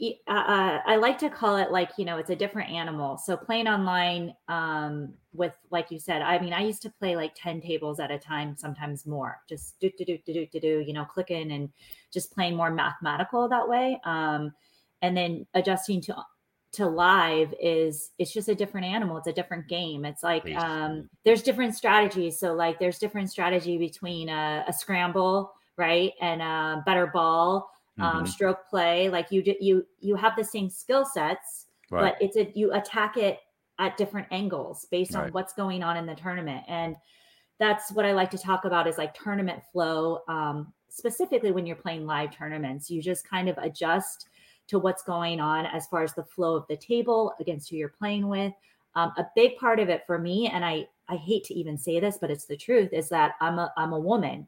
[0.00, 3.18] uh, uh, I like to call it like you know it's a different animal.
[3.18, 7.32] So playing online um, with like you said, I mean I used to play like
[7.34, 9.40] ten tables at a time, sometimes more.
[9.48, 11.70] Just do do do do do do you know clicking and
[12.12, 14.00] just playing more mathematical that way.
[14.04, 14.52] Um,
[15.02, 16.16] and then adjusting to
[16.70, 21.08] to live is it's just a different animal it's a different game it's like um
[21.24, 26.82] there's different strategies so like there's different strategy between a, a scramble right and a
[26.84, 28.26] better ball um, mm-hmm.
[28.26, 32.12] stroke play like you you you have the same skill sets right.
[32.12, 33.38] but it's a you attack it
[33.78, 35.34] at different angles based on right.
[35.34, 36.96] what's going on in the tournament and
[37.58, 41.76] that's what i like to talk about is like tournament flow um, specifically when you're
[41.76, 44.28] playing live tournaments you just kind of adjust
[44.68, 47.88] to what's going on as far as the flow of the table against who you're
[47.88, 48.52] playing with.
[48.94, 52.00] Um, a big part of it for me, and I I hate to even say
[52.00, 54.46] this, but it's the truth, is that I'm a I'm a woman,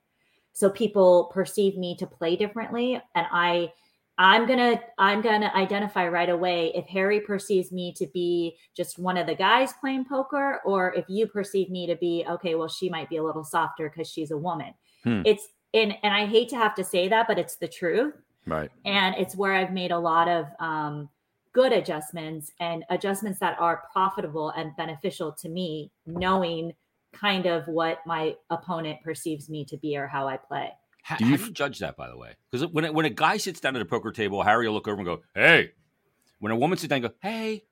[0.52, 3.72] so people perceive me to play differently, and I
[4.20, 9.16] I'm gonna I'm gonna identify right away if Harry perceives me to be just one
[9.16, 12.54] of the guys playing poker, or if you perceive me to be okay.
[12.54, 14.74] Well, she might be a little softer because she's a woman.
[15.04, 15.22] Hmm.
[15.24, 18.14] It's and and I hate to have to say that, but it's the truth.
[18.46, 18.70] Right.
[18.84, 21.08] And it's where I've made a lot of um,
[21.52, 26.72] good adjustments and adjustments that are profitable and beneficial to me, knowing
[27.12, 30.70] kind of what my opponent perceives me to be or how I play.
[31.02, 32.34] How do you, how do you judge that, by the way?
[32.50, 34.98] Because when, when a guy sits down at a poker table, Harry will look over
[34.98, 35.72] and go, hey.
[36.38, 37.64] When a woman sits down and go, hey.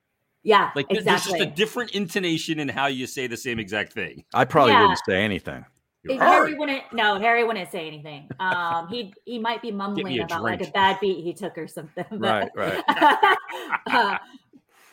[0.44, 1.04] Yeah, like exactly.
[1.04, 4.24] there's just a different intonation in how you say the same exact thing.
[4.32, 4.82] I probably yeah.
[4.82, 5.64] wouldn't say anything.
[6.06, 6.82] Harry wouldn't.
[6.92, 8.28] No, Harry wouldn't say anything.
[8.38, 10.60] Um, he he might be mumbling about drink.
[10.60, 12.04] like a bad beat he took or something.
[12.18, 13.36] But, right, right.
[13.86, 14.18] uh,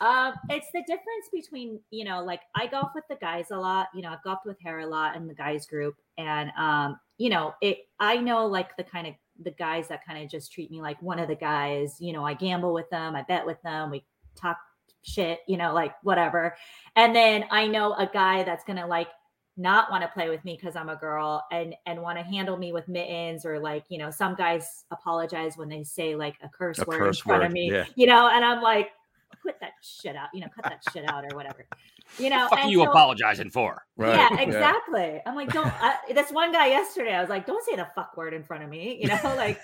[0.04, 3.88] um, it's the difference between you know, like I golf with the guys a lot.
[3.94, 7.30] You know, I've golfed with Harry a lot in the guys group, and um, you
[7.30, 7.78] know, it.
[8.00, 11.00] I know like the kind of the guys that kind of just treat me like
[11.00, 11.96] one of the guys.
[12.00, 14.58] You know, I gamble with them, I bet with them, we talk
[15.02, 15.40] shit.
[15.46, 16.56] You know, like whatever.
[16.96, 19.08] And then I know a guy that's gonna like
[19.56, 22.56] not want to play with me because I'm a girl and and want to handle
[22.56, 26.48] me with mittens or like you know some guys apologize when they say like a
[26.48, 27.46] curse a word curse in front word.
[27.46, 27.84] of me yeah.
[27.94, 28.90] you know and I'm like
[29.40, 31.66] quit that shit out you know cut that shit out or whatever
[32.18, 34.14] you know what are you so, apologizing for right.
[34.14, 35.20] yeah exactly yeah.
[35.24, 38.16] I'm like don't uh, this one guy yesterday I was like don't say the fuck
[38.16, 39.58] word in front of me you know like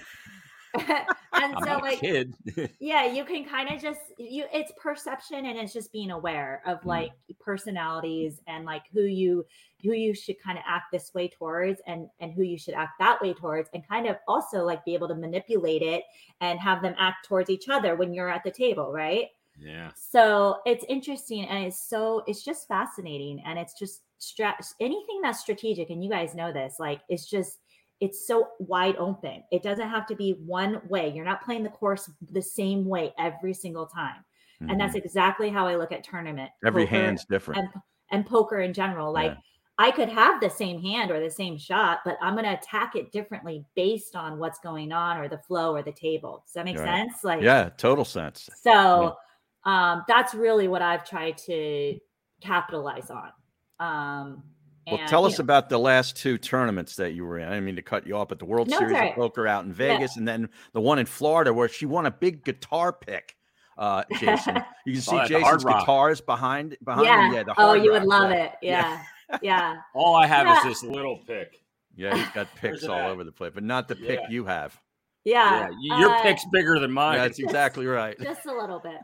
[0.89, 2.35] and I'm so like kid.
[2.81, 6.81] yeah you can kind of just you it's perception and it's just being aware of
[6.81, 6.87] mm.
[6.87, 7.39] like mm.
[7.41, 9.45] personalities and like who you
[9.83, 12.93] who you should kind of act this way towards and and who you should act
[12.99, 16.05] that way towards and kind of also like be able to manipulate it
[16.41, 20.61] and have them act towards each other when you're at the table right yeah so
[20.65, 25.91] it's interesting and it's so it's just fascinating and it's just stra- anything that's strategic
[25.91, 27.59] and you guys know this like it's just
[28.03, 29.45] it's so wide open.
[29.53, 31.13] It doesn't have to be one way.
[31.15, 34.25] You're not playing the course the same way every single time.
[34.61, 34.71] Mm-hmm.
[34.71, 35.07] And that's mm-hmm.
[35.07, 36.51] exactly how I look at tournament.
[36.67, 37.61] Every hand's different.
[37.61, 37.69] And,
[38.11, 39.13] and, poker in general.
[39.13, 39.37] Like yeah.
[39.79, 42.97] I could have the same hand or the same shot, but I'm going to attack
[42.97, 46.43] it differently based on what's going on or the flow or the table.
[46.45, 47.09] Does that make right.
[47.09, 47.23] sense?
[47.23, 48.51] Like Yeah, total sense.
[48.61, 49.17] So
[49.65, 49.93] yeah.
[49.93, 52.01] um that's really what I've tried to
[52.41, 53.31] capitalize on.
[53.79, 54.43] Um
[54.87, 57.47] Well, And, tell us know, about the last two tournaments that you were in.
[57.47, 59.15] I didn't mean to cut you off, but the World No, Series all of.
[59.15, 59.77] Poker out in Yeah.
[59.77, 63.37] Vegas, and then the one in Florida where she won a big guitar pick.
[63.79, 65.81] Uh, Jason, you can see that at the Jason's Rock.
[65.81, 67.27] guitars behind behind yeah.
[67.27, 67.35] him.
[67.35, 68.45] Yeah, the oh, Hard you would love yeah.
[68.45, 68.53] it.
[68.63, 69.03] Yeah.
[69.41, 69.77] Yeah.
[69.95, 70.59] All I have Yeah.
[70.59, 71.61] is this little pick.
[71.97, 73.11] Yeah, he's got picks all at?
[73.11, 74.31] over the place, but not the pick Yeah.
[74.31, 74.79] you have.
[75.25, 75.69] Yeah.
[75.81, 77.19] Yeah, your uh, pick's bigger than mine.
[77.19, 78.19] That's exactly right.
[78.21, 78.99] just a little bit.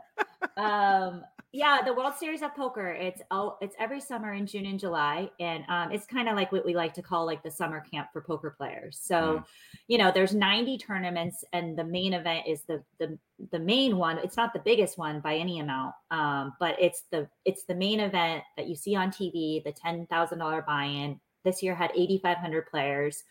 [0.57, 2.89] Um, yeah, the World Series of Poker.
[2.89, 6.51] It's oh, it's every summer in June and July, and um, it's kind of like
[6.51, 8.99] what we like to call like the summer camp for poker players.
[9.01, 9.43] So,
[9.87, 13.17] you know, there's 90 tournaments, and the main event is the the
[13.51, 14.19] the main one.
[14.19, 17.99] It's not the biggest one by any amount, um, but it's the it's the main
[17.99, 19.63] event that you see on TV.
[19.63, 23.23] The ten thousand dollar buy-in this year had 8,500 players.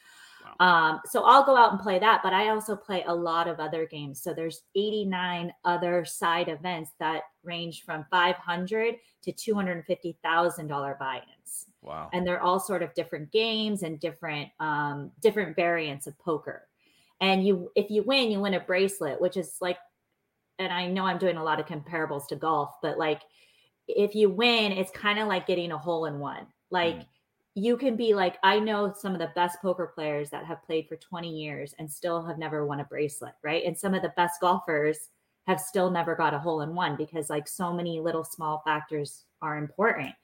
[0.60, 3.60] Um, so I'll go out and play that, but I also play a lot of
[3.60, 4.20] other games.
[4.22, 11.66] So there's 89 other side events that range from 500 to 250 thousand dollar buy-ins,
[11.82, 12.10] Wow.
[12.12, 16.66] and they're all sort of different games and different um, different variants of poker.
[17.20, 19.78] And you, if you win, you win a bracelet, which is like,
[20.58, 23.22] and I know I'm doing a lot of comparables to golf, but like,
[23.88, 26.46] if you win, it's kind of like getting a hole in one.
[26.70, 27.06] Like Mm.
[27.58, 30.88] You can be like, I know some of the best poker players that have played
[30.88, 33.64] for 20 years and still have never won a bracelet, right?
[33.64, 35.08] And some of the best golfers
[35.46, 39.24] have still never got a hole in one because like so many little small factors
[39.42, 40.14] are important.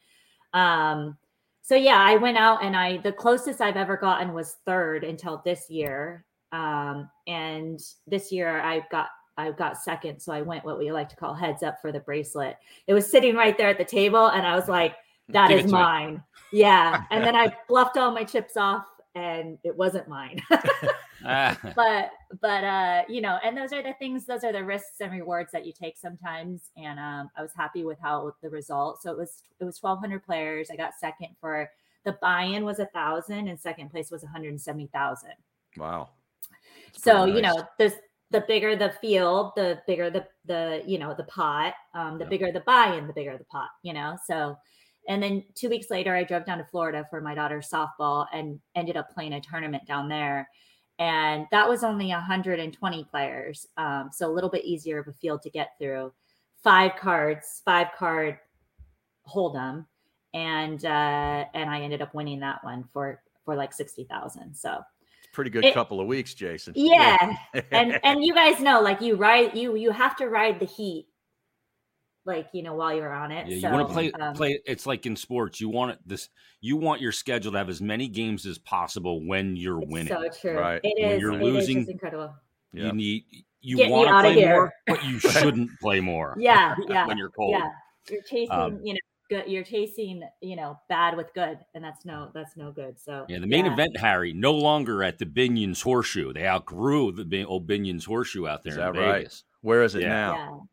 [0.53, 1.17] Um,
[1.63, 5.43] so yeah, I went out and I the closest I've ever gotten was third until
[5.45, 6.25] this year.
[6.53, 11.09] Um, and this year I got I got second, so I went what we like
[11.09, 12.57] to call heads up for the bracelet.
[12.87, 14.95] It was sitting right there at the table, and I was like,
[15.29, 15.73] "That Give is to me.
[15.73, 18.85] mine." Yeah, and then I bluffed all my chips off,
[19.15, 20.43] and it wasn't mine.
[21.27, 22.11] Ah, but
[22.43, 25.51] but uh you know and those are the things those are the risks and rewards
[25.53, 29.17] that you take sometimes and um i was happy with how the result so it
[29.17, 31.71] was it was 1200 players i got second for
[32.05, 35.31] the buy-in was a thousand and second place was 170000
[35.77, 36.11] Wow.
[36.87, 37.95] That's so pretty you know this
[38.31, 42.31] the bigger the field the bigger the the you know the pot um the Yeah.
[42.31, 44.57] bigger the buy-in the bigger the pot you know so
[45.09, 48.59] and then two weeks later i drove down to florida for my daughter's softball and
[48.75, 50.49] ended up playing a tournament down there.
[51.01, 55.43] And that was only 120 players um, so a little bit easier of a field
[55.43, 56.13] to get through.
[56.63, 58.39] Five cards five card
[59.29, 59.87] hold'em
[60.35, 64.81] and uh and i ended up winning that one for for like 60000 so.
[65.19, 66.75] It's pretty good it- couple of weeks, Jason.
[66.77, 67.37] yeah.
[67.73, 71.09] And and you guys know like you ride you you have to ride the heat
[72.27, 74.61] like you know while you're on it yeah, you want to play um, play.
[74.67, 75.61] It's like in sports.
[75.61, 76.29] You want this.
[76.61, 80.09] You want your schedule to have as many games as possible when you're it's winning.
[80.09, 80.81] so true Right.
[80.83, 82.35] it When is you're it is losing- just incredible
[82.73, 82.87] Yeah.
[82.87, 83.25] You need.
[83.61, 84.55] You Get want to outta play here.
[84.55, 86.35] more, but you shouldn't play more.
[86.39, 87.53] yeah yeah when you're cold.
[87.59, 87.69] yeah
[88.11, 88.99] you're chasing Um, you know
[89.31, 93.25] good you're chasing you know bad with good and that's no that's no good so
[93.29, 96.35] Yeah, the main event, Harry, no longer at the Binion's Horseshoe.
[96.35, 99.15] They outgrew the old Binion's Horseshoe out there Is in that right?
[99.19, 99.45] Vegas.
[99.63, 100.09] Where is it Yeah.
[100.33, 100.69] now?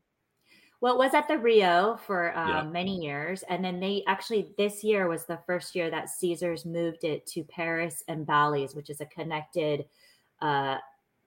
[0.82, 2.63] Well, it was at the Rio for um, Yeah.
[2.63, 3.44] many years.
[3.44, 7.44] And then they actually, this year was the first year that Caesars moved it to
[7.44, 9.86] Paris and Bally's, which is a connected,
[10.41, 10.78] uh,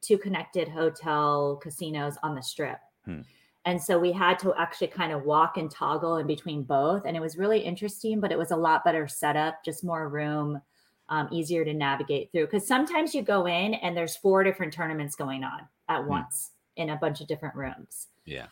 [0.00, 2.78] two connected hotel casinos on the strip.
[3.04, 3.20] Hmm.
[3.64, 7.06] And so we had to actually kind of walk and toggle in between both.
[7.06, 10.60] And it was really interesting, but it was a lot better setup, just more room,
[11.08, 12.46] um, easier to navigate through.
[12.46, 16.90] Because sometimes you go in and there's four different tournaments going on at once in
[16.90, 18.08] a bunch of different rooms.
[18.26, 18.46] Yeah.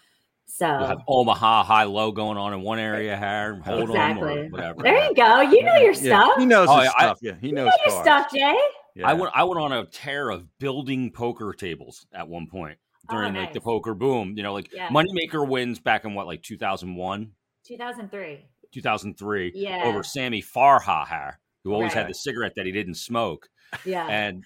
[0.55, 3.59] So You'll have Omaha high low going on in one area, Harry.
[3.61, 4.39] Hold on, Exactly.
[4.39, 4.83] or whatever.
[4.83, 5.41] there you go.
[5.41, 6.33] You know your Yeah, stuff.
[6.39, 7.19] he knows Oh, his I- stuff.
[7.23, 8.59] yeah, he You knows know your stuff, Jay.
[8.95, 9.09] Yeah.
[9.09, 12.77] I went I went on a tear of building poker tables at one point
[13.09, 14.35] Oh, during like the poker boom.
[14.37, 14.89] You know, like Yeah.
[14.91, 17.33] Moneymaker wins back in what, like 2001,
[17.65, 18.45] 2003.
[18.73, 19.85] 2003 Yeah.
[19.87, 23.49] over Sammy Farha, who always had the cigarette that he didn't smoke.
[23.87, 24.07] Yeah.
[24.07, 24.45] and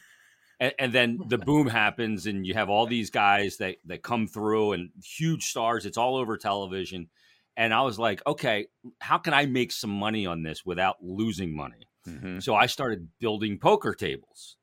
[0.61, 4.27] and, and then the boom happens and you have all these guys that that come
[4.27, 7.09] through and huge stars it's all over television
[7.57, 8.67] and i was like okay
[9.01, 12.41] how can i make some money on this without losing money Mhm.
[12.43, 14.57] so i started building poker tables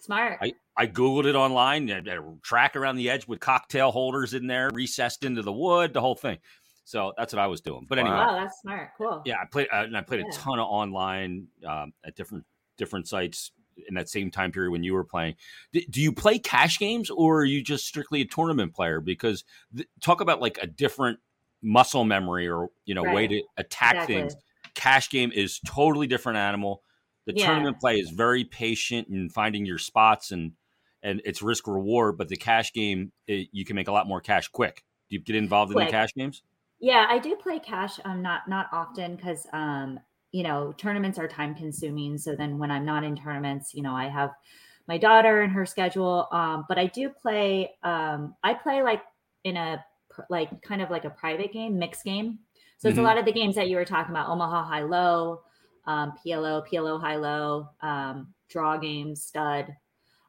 [0.00, 0.38] Smart.
[0.40, 4.46] I, I googled it online had a track around the edge with cocktail holders in
[4.48, 6.38] there recessed into the wood the whole thing
[6.84, 8.90] so that's what i was doing but anyway wow, that's smart.
[8.96, 9.22] Cool.
[9.24, 10.26] yeah, I played uh, and I played Yeah.
[10.28, 12.44] a ton of online um, at different
[12.78, 13.52] different sites
[13.88, 15.34] in that same time period when you were playing.
[15.72, 19.00] D- do you play cash games or are you just strictly a tournament player?
[19.00, 21.18] Because th- talk about like a different
[21.62, 24.14] muscle memory or you know way to attack Exactly.
[24.16, 24.36] things.
[24.74, 26.82] Cash game is totally different animal.
[27.26, 27.46] The Yeah.
[27.46, 30.52] tournament play is very patient in finding your spots and
[31.02, 32.16] and it's risk reward.
[32.16, 34.84] But the cash game, it, you can make a lot more cash quick.
[35.08, 36.42] Do you get involved in the cash games?
[36.80, 37.98] Yeah, I do play cash.
[38.04, 40.00] Um, not not often because um,
[40.32, 42.18] you know, tournaments are time consuming.
[42.18, 44.30] So then when I'm not in tournaments, you know, I have
[44.86, 46.28] my daughter and her schedule.
[46.32, 49.02] Um, but I do play, um, I play like
[49.44, 49.84] in a,
[50.28, 52.40] like kind of like a private game, mixed game.
[52.78, 53.04] So it's mm-hmm.
[53.04, 55.42] a lot of the games that you were talking about, Omaha High Low,
[55.86, 59.74] um, PLO, PLO High Low, um, draw games, stud.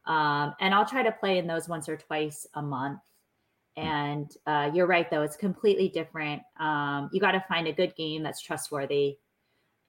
[0.06, 3.02] Um, and I'll try to play in those once or twice a month.
[3.78, 3.84] Hmm.
[3.84, 6.42] And uh, you're right, though, it's completely different.
[6.60, 9.18] Um, you got to find a good game that's trustworthy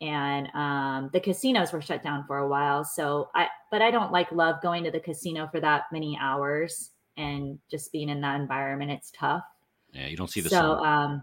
[0.00, 2.84] and um, the casinos were shut down for a while.
[2.84, 6.90] So I, but I don't like love going to the casino for that many hours
[7.16, 8.90] and just being in that environment.
[8.90, 9.44] It's tough.
[9.92, 10.56] Yeah, you don't see the so.
[10.56, 10.86] Sun.
[10.86, 11.22] Um,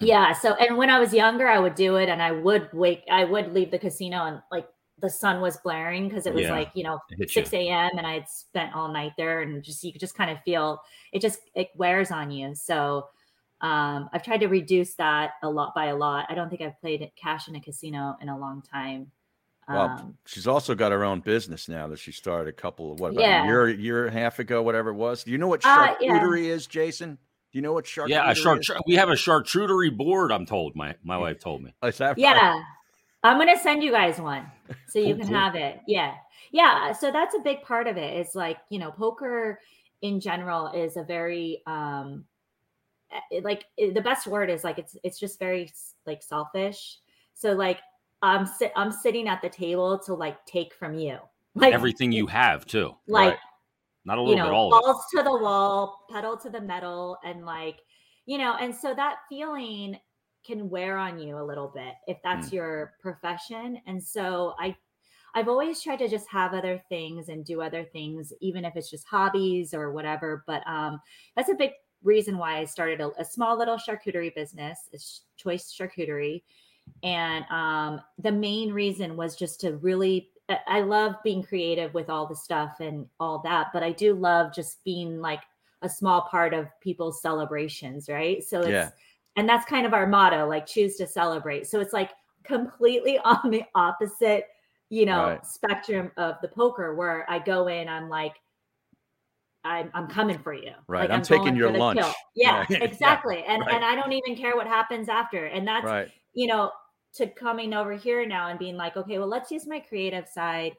[0.00, 0.32] yeah.
[0.32, 3.04] So, and when I was younger, I would do it, and I would wake.
[3.10, 4.66] I would leave the casino, and like
[5.00, 7.90] the sun was blaring because it was yeah, like you know 6 a.m.
[7.96, 10.80] and I had spent all night there, and just you could just kind of feel
[11.12, 11.22] it.
[11.22, 12.54] Just it wears on you.
[12.54, 13.06] So
[13.62, 16.26] um, I've tried to reduce that a lot by a lot.
[16.28, 19.12] I don't think I've played cash in a casino in a long time.
[19.68, 22.98] Well, um, she's also got her own business now that she started a couple of
[22.98, 23.44] what about yeah.
[23.44, 25.22] a year, year and a half ago, whatever it was.
[25.22, 26.54] Do you know what charcuterie uh, yeah.
[26.54, 27.16] is, Jason?
[27.52, 28.08] Do you know what charcuterie?
[28.08, 30.32] Yeah, a char- we have a charcuterie board.
[30.32, 31.72] I'm told my my wife told me.
[31.84, 32.62] Is that yeah, right?
[33.22, 34.44] I'm gonna send you guys one
[34.88, 35.78] so you can have it.
[35.86, 36.14] Yeah,
[36.50, 36.92] yeah.
[36.92, 38.16] So that's a big part of it.
[38.16, 39.60] It's like you know, poker
[40.00, 42.31] in general is a very um it,
[43.42, 45.70] like it, the best word is like it's it's just very
[46.06, 46.98] like selfish.
[47.34, 47.78] So like
[48.22, 51.18] I'm sit I'm sitting at the table to like take from you.
[51.54, 52.96] Like everything you have too.
[53.06, 53.38] Like right.
[54.06, 57.18] not a little you know, bit all balls to the wall, pedal to the metal,
[57.26, 57.76] and like,
[58.24, 59.98] you know, and so that feeling
[60.46, 62.52] can wear on you a little bit if that's mm.
[62.54, 63.82] your profession.
[63.86, 64.74] And so I
[65.34, 68.90] I've always tried to just have other things and do other things, even if it's
[68.90, 70.44] just hobbies or whatever.
[70.46, 71.00] But um,
[71.36, 71.72] that's a big
[72.02, 76.42] reason why I started a, a small little charcuterie business, it's Choice Charcuterie.
[77.02, 80.30] And um, the main reason was just to really,
[80.66, 84.54] I love being creative with all the stuff and all that, but I do love
[84.54, 85.42] just being like
[85.82, 88.42] a small part of people's celebrations, right?
[88.44, 88.90] So it's, yeah.
[89.36, 91.66] and that's kind of our motto, like choose to celebrate.
[91.66, 92.10] So it's like
[92.44, 94.46] completely on the opposite,
[94.90, 95.46] you know, right.
[95.46, 98.34] spectrum of the poker where I go in, I'm like,
[99.64, 100.72] I'm, I'm coming for you.
[100.88, 101.02] Right.
[101.02, 102.00] Like, I'm, I'm taking your lunch.
[102.34, 103.40] Yeah, yeah, exactly.
[103.40, 103.74] Yeah, and right.
[103.74, 105.46] and I don't even care what happens after.
[105.46, 106.08] And that's right.
[106.32, 106.70] you know,
[107.14, 110.72] to coming over here now and being like, okay, well, let's use my creative side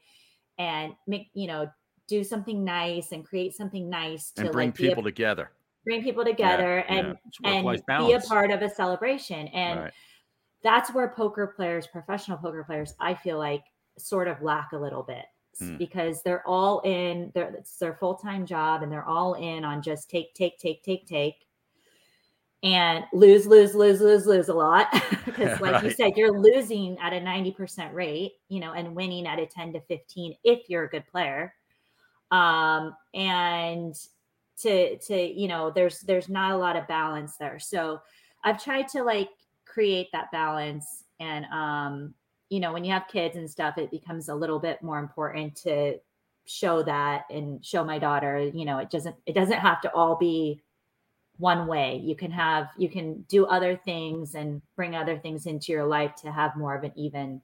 [0.57, 1.69] and make, you know,
[2.07, 5.51] do something nice and create something nice to and bring like, people a, together.
[5.85, 9.47] Bring people together and and be a part of a celebration.
[9.49, 9.93] And right.
[10.63, 13.63] that's where poker players, professional poker players, I feel like
[13.97, 15.25] sort of lack a little bit
[15.59, 15.77] hmm.
[15.77, 20.09] because they're all in their it's their full-time job and they're all in on just
[20.09, 21.45] take take take take take
[22.63, 24.87] and lose lose lose lose lose a lot
[25.25, 25.83] because like right.
[25.83, 29.73] you said you're losing at a 90% rate you know and winning at a 10
[29.73, 31.53] to 15 if you're a good player
[32.31, 33.95] um and
[34.57, 37.99] to to you know there's there's not a lot of balance there so
[38.43, 39.29] i've tried to like
[39.65, 42.13] create that balance and um
[42.53, 45.55] you know, when you have kids and stuff, it becomes a little bit more important
[45.55, 45.99] to
[46.45, 50.15] show that and show my daughter, you know, it doesn't it doesn't have to all
[50.15, 50.61] be
[51.37, 51.99] one way.
[52.03, 56.13] You can have you can do other things and bring other things into your life
[56.17, 57.41] to have more of an even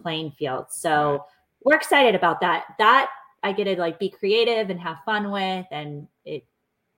[0.00, 0.68] playing field.
[0.70, 1.20] So right.
[1.62, 2.64] we're excited about that.
[2.78, 3.10] That
[3.42, 6.46] I get to like be creative and have fun with and it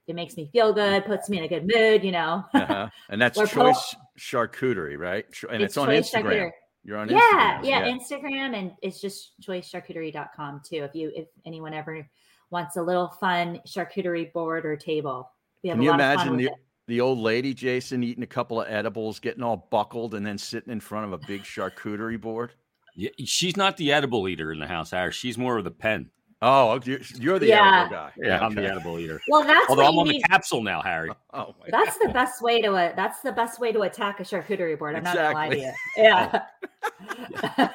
[0.07, 2.45] it makes me feel good, puts me in a good mood, you know.
[2.55, 2.89] uh-huh.
[3.09, 5.27] And that's choice po- charcuterie, right?
[5.51, 6.23] And it's, it's on Instagram.
[6.23, 6.51] Charcuterie.
[6.87, 7.64] You're on yeah, Instagram.
[7.64, 10.85] Yeah, yeah, Instagram and it's just choicecharcuterie.com too.
[10.85, 12.09] If you if anyone ever
[12.51, 15.31] wants a little fun charcuterie board or table.
[15.62, 16.51] We have Can you imagine the,
[16.87, 20.72] the old lady, Jason, eating a couple of edibles, getting all buckled, and then sitting
[20.72, 22.53] in front of a big charcuterie board?
[22.94, 25.12] Yeah, she's not the edible eater in the house, Harry.
[25.12, 26.11] She's more of the pen.
[26.42, 27.81] Oh, you're the yeah.
[27.81, 28.12] edible guy.
[28.18, 29.20] Yeah, I'm the edible eater.
[29.29, 30.22] Well, that's although I'm on need...
[30.22, 31.11] the capsule now, Harry.
[31.33, 32.09] Oh, that's God.
[32.09, 34.94] the best way to uh, that's the best way to attack a charcuterie board.
[34.94, 35.23] I'm exactly.
[35.23, 35.73] not gonna lie to you.
[36.02, 36.42] Yeah.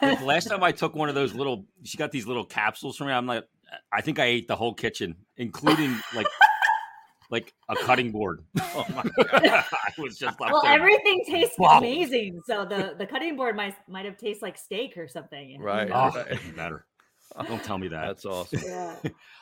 [0.02, 0.20] yeah.
[0.24, 3.12] Last time I took one of those little, she got these little capsules for me.
[3.12, 3.44] I'm like,
[3.94, 6.26] I think I ate the whole kitchen, including like
[7.30, 8.44] like a cutting board.
[8.60, 9.46] Oh my god!
[9.46, 10.72] I was just well, there.
[10.72, 11.78] everything tastes wow.
[11.78, 12.42] amazing.
[12.46, 15.60] So the the cutting board might might have tasted like steak or something.
[15.62, 15.90] Right.
[15.92, 16.56] Oh, right.
[16.56, 16.86] better.
[17.48, 18.06] Don't tell me that.
[18.08, 18.60] That's awesome.
[18.66, 18.96] Yeah.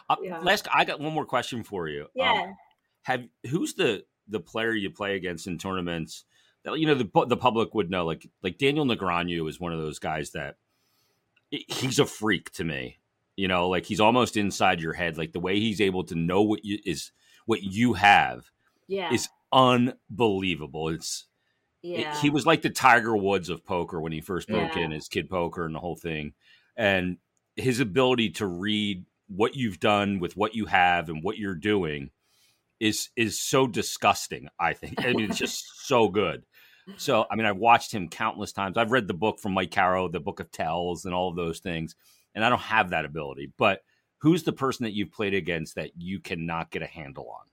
[0.10, 0.40] uh, yeah.
[0.40, 2.04] Last, I got one more question for you.
[2.04, 2.32] Um, yeah.
[2.44, 2.56] Um,
[3.04, 6.26] have who's the the player you play against in tournaments
[6.64, 8.06] that you know the the public would know?
[8.06, 10.56] Like like Daniel Negreanu is one of those guys that
[11.50, 13.00] he's a freak to me.
[13.36, 15.18] You know, like he's almost inside your head.
[15.18, 17.12] Like the way he's able to know what you is
[17.46, 18.52] what you have.
[18.88, 19.14] Yeah.
[19.14, 20.90] Is unbelievable.
[20.90, 21.26] It's
[21.82, 22.20] Yeah.
[22.20, 24.84] he was like the Tiger Woods of poker when he first broke Yeah.
[24.84, 26.34] in as kid poker and the whole thing.
[26.76, 27.18] And
[27.60, 32.10] his ability to read what you've done with what you have and what you're doing
[32.80, 34.95] is is so disgusting, I think.
[35.05, 36.43] I mean, it's just so good.
[36.97, 38.76] So, I mean, I've watched him countless times.
[38.76, 41.60] I've read the book from Mike Caro, the Book of Tells, and all of those
[41.60, 41.95] things,
[42.34, 43.51] and I don't have that ability.
[43.57, 43.82] But
[44.20, 47.45] who's the person that you've played against that you cannot get a handle on?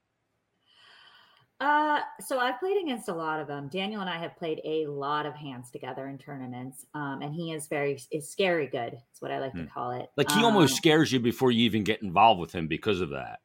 [1.58, 3.68] Uh, so I've played against a lot of them.
[3.68, 6.84] Daniel and I have played a lot of hands together in tournaments.
[6.94, 8.94] Um, and he is very is scary good.
[8.94, 9.64] Is what I like Hmm.
[9.64, 10.10] to call it.
[10.16, 13.10] Like he Um, almost scares you before you even get involved with him because of
[13.10, 13.40] that.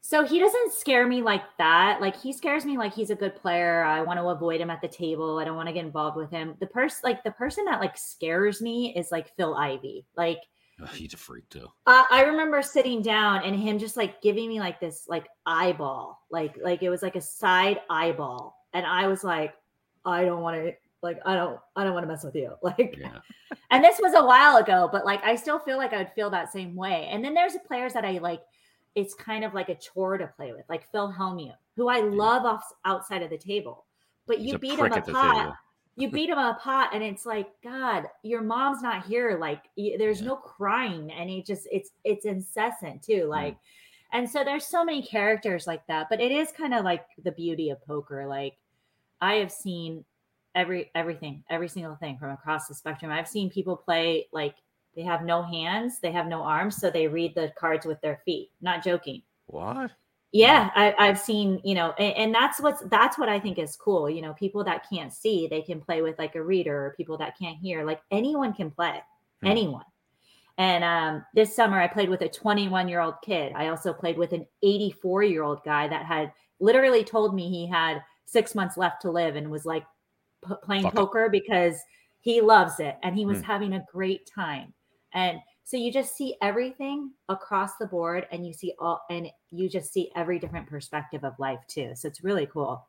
[0.00, 2.00] So he doesn't scare me like that.
[2.00, 3.82] Like he scares me like he's a good player.
[3.82, 5.38] I want to avoid him at the table.
[5.38, 6.56] I don't want to get involved with him.
[6.60, 10.06] The person like the person that like scares me is like Phil Ivey.
[10.16, 10.38] Like
[10.82, 11.68] Ugh, he's a freak too.
[11.86, 16.24] uh, I remember sitting down and him just like giving me like this like eyeball,
[16.30, 19.54] like like it was like a side eyeball, and I was like,
[20.04, 20.72] I don't want to
[21.02, 22.96] like I don't I don't want to mess with you, like.
[22.98, 23.18] Yeah.
[23.70, 26.30] And this was a while ago, but like I still feel like I would feel
[26.30, 27.08] that same way.
[27.10, 28.42] And then there's players that I like.
[28.96, 32.44] It's kind of like a chore to play with, like Phil Hellmuth, who I love
[32.44, 33.86] off outside of the table,
[34.26, 35.12] but you beat him prick a
[36.04, 36.18] at the pot table.
[36.18, 40.20] you beat him up hot and it's like god your mom's not here like there's
[40.20, 40.28] Yeah.
[40.28, 43.56] no crying and it just it's it's incessant too like
[44.12, 47.32] and so there's so many characters like that but it is kind of like the
[47.32, 48.56] beauty of poker like
[49.20, 50.04] i have seen
[50.54, 54.56] every everything every single thing from across the spectrum i've seen people play like
[54.96, 58.20] they have no hands they have no arms so they read the cards with their
[58.24, 59.92] feet not joking What?
[60.32, 63.76] Yeah I, i've seen you know and, and that's what's that's what i think is
[63.76, 66.94] cool you know people that can't see they can play with like a reader or
[66.96, 69.00] people that can't hear like anyone can play
[69.42, 69.50] Hmm.
[69.50, 69.84] anyone
[70.58, 74.18] and um, this summer i played with a 21 year old kid i also played
[74.18, 78.76] with an 84 year old guy that had literally told me he had six months
[78.76, 79.84] left to live and was like
[80.46, 81.08] p- playing Fuck it.
[81.08, 81.80] poker because
[82.20, 83.42] he loves it and he was Hmm.
[83.42, 84.72] having a great time
[85.14, 89.68] and so you just see everything across the board and you see all and you
[89.68, 92.86] just see every different perspective of life too so it's really cool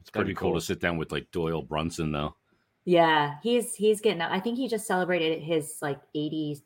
[0.00, 0.60] It's gotta be Pretty cool cool.
[0.60, 2.34] to sit down with like Doyle Brunson though.
[2.84, 6.62] yeah he's he's getting i think he just celebrated his like 80s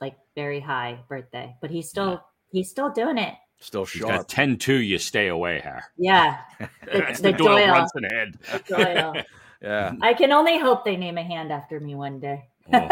[0.00, 2.18] like very high birthday but he's still Yeah.
[2.52, 4.12] he's still doing it Still He's sharp.
[4.12, 5.82] got 10-2, you stay away, Har.
[5.96, 6.38] yeah
[6.92, 7.66] That's the the, Doyle, Doyle.
[7.74, 8.38] Brunson head.
[8.68, 9.14] Doyle.
[9.62, 9.92] yeah.
[10.00, 12.88] i can only hope they name a hand after me one day Oh,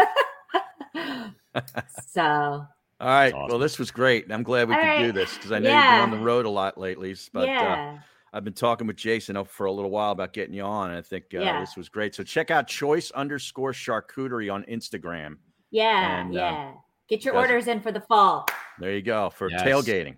[2.07, 2.67] so All
[2.99, 3.33] right.
[3.33, 3.49] awesome.
[3.49, 4.31] Well, this was great.
[4.31, 5.05] I'm glad we All could right.
[5.05, 5.83] do this because I know Yeah.
[5.99, 7.15] you've been on the road a lot lately.
[7.33, 7.97] But uh,
[8.33, 10.89] I've been talking with Jason for a little while about getting you on.
[10.89, 11.59] And I think uh, Yeah.
[11.59, 12.15] this was great.
[12.15, 15.37] So check out choice underscore charcuterie on Instagram.
[15.71, 16.71] yeah and, uh, yeah
[17.09, 18.45] get your orders in for the fall
[18.79, 19.61] There you go for Yes.
[19.63, 20.17] tailgating.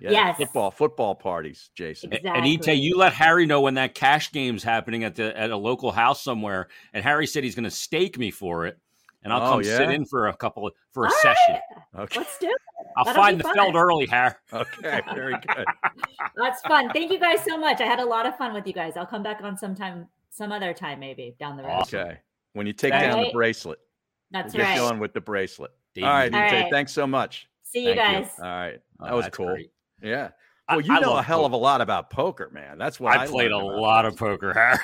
[0.00, 0.36] Yeah, Yes.
[0.36, 2.12] Football, football parties, Jason.
[2.12, 2.52] Exactly.
[2.52, 5.56] And Ite, you let Harry know when that cash game's happening at the at a
[5.56, 8.76] local house somewhere, and Harry said he's going to stake me for it,
[9.24, 11.56] and I'll Oh, come sit in for a couple of, for a All session.
[11.94, 12.20] Ah, okay.
[12.20, 12.56] let's do it
[12.96, 13.54] I'll That'll find the fun.
[13.56, 14.38] feld early, Har.
[14.52, 15.00] Okay.
[15.14, 15.64] Very good.
[16.36, 16.90] That's fun.
[16.92, 17.80] Thank you guys so much.
[17.80, 18.96] I had a lot of fun with you guys.
[18.96, 21.82] I'll come back on sometime, some other time, maybe down the road.
[21.82, 22.18] Okay.
[22.52, 23.80] When you take All down the bracelet,
[24.30, 24.76] That's we'll get right.
[24.76, 25.72] you on with the bracelet.
[25.94, 26.70] Dave, All right, you- All Ite, right.
[26.70, 27.48] Thanks so much.
[27.64, 28.22] See you Thank you.
[28.24, 28.30] guys.
[28.38, 28.80] All right.
[29.00, 29.46] Oh, That was cool.
[29.46, 29.70] great.
[30.02, 30.30] Yeah.
[30.68, 32.78] Well, you I know a love hell of a lot about poker, man.
[32.78, 34.78] That's what I, I played a learned about lot of poker, Harry.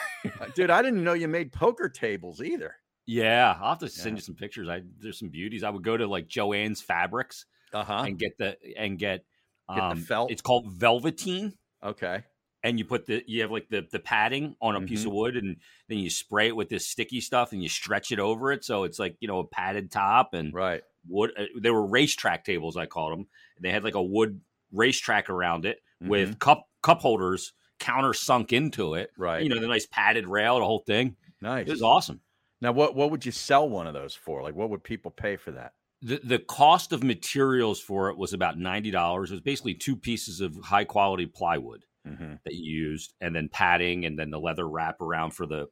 [0.54, 2.74] Dude, I didn't know you made poker tables either.
[3.06, 4.18] Yeah, I'll have to send Yeah.
[4.20, 4.68] you some pictures.
[4.68, 5.62] I there's some beauties.
[5.64, 8.04] I would go to like Joanne's Fabrics Uh huh.
[8.06, 9.24] and get the and get
[9.68, 10.30] Get the um, felt?
[10.32, 12.24] It's called velveteen, Okay.
[12.64, 15.06] and you put the you have like the the padding on a piece Mhm.
[15.06, 15.56] of wood, and
[15.88, 18.84] then you spray it with this sticky stuff, and you stretch it over it, so
[18.84, 20.82] it's like you know a padded top and Right.
[21.08, 21.32] wood.
[21.38, 23.26] Uh, they were racetrack tables, I called them.
[23.60, 24.40] They had like a wood
[24.72, 29.10] racetrack around it with cup cup holders counter sunk into it.
[29.12, 29.22] Mm-hmm.
[29.22, 29.42] Right.
[29.42, 31.16] You know the nice padded rail, the whole thing.
[31.40, 31.66] nice.
[31.66, 32.20] It was awesome.
[32.60, 34.42] Now, what what would you sell one of those for?
[34.42, 35.72] Like, what would people pay for that?
[36.02, 39.30] the the cost of materials for it was about ninety dollars.
[39.30, 42.36] It was basically two pieces of high quality plywood Mm-hmm.
[42.44, 45.66] that you used, and then padding, and then the leather wrap around for the.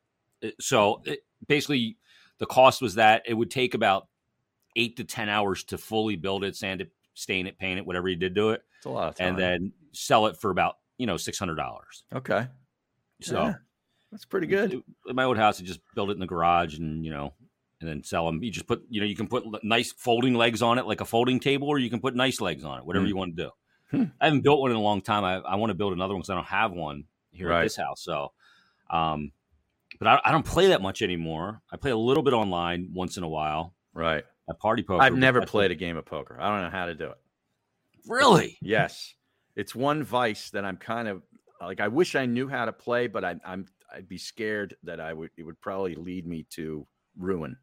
[0.60, 1.96] So it, basically,
[2.36, 4.08] the cost was that it would take about
[4.76, 8.10] eight to ten hours to fully build it, sand it, stain it, paint it, whatever
[8.10, 9.28] you did to it, It's a lot of time.
[9.28, 12.04] and then sell it for about you know six hundred dollars.
[12.14, 12.48] okay.
[13.22, 13.54] So Yeah,
[14.10, 14.82] that's pretty good.
[15.08, 17.34] at my old house, I just built it in the garage, and you know.
[17.80, 18.42] And then sell them.
[18.42, 21.04] You just put, you know, you can put nice folding legs on it, like a
[21.04, 23.08] folding table, or you can put nice legs on it, whatever Hmm.
[23.08, 23.50] you want to do.
[23.92, 24.04] Hmm.
[24.20, 25.22] I haven't built one in a long time.
[25.22, 27.60] I, I want to build another one because I don't have one here Right.
[27.60, 28.02] at this house.
[28.02, 28.32] So,
[28.90, 29.30] um,
[30.00, 31.62] but I, I don't play that much anymore.
[31.72, 34.24] I play a little bit online once in a while Right.
[34.50, 35.00] at party poker.
[35.00, 36.36] I've never played a game of poker.
[36.40, 37.18] I don't know how to do it.
[38.08, 38.58] Really?
[38.60, 39.14] Yes,
[39.54, 41.22] it's one vice that I'm kind of
[41.60, 41.78] like.
[41.78, 45.12] I wish I knew how to play, but I, I'm I'd be scared that I
[45.12, 46.86] would it would probably lead me to
[47.16, 47.56] ruin.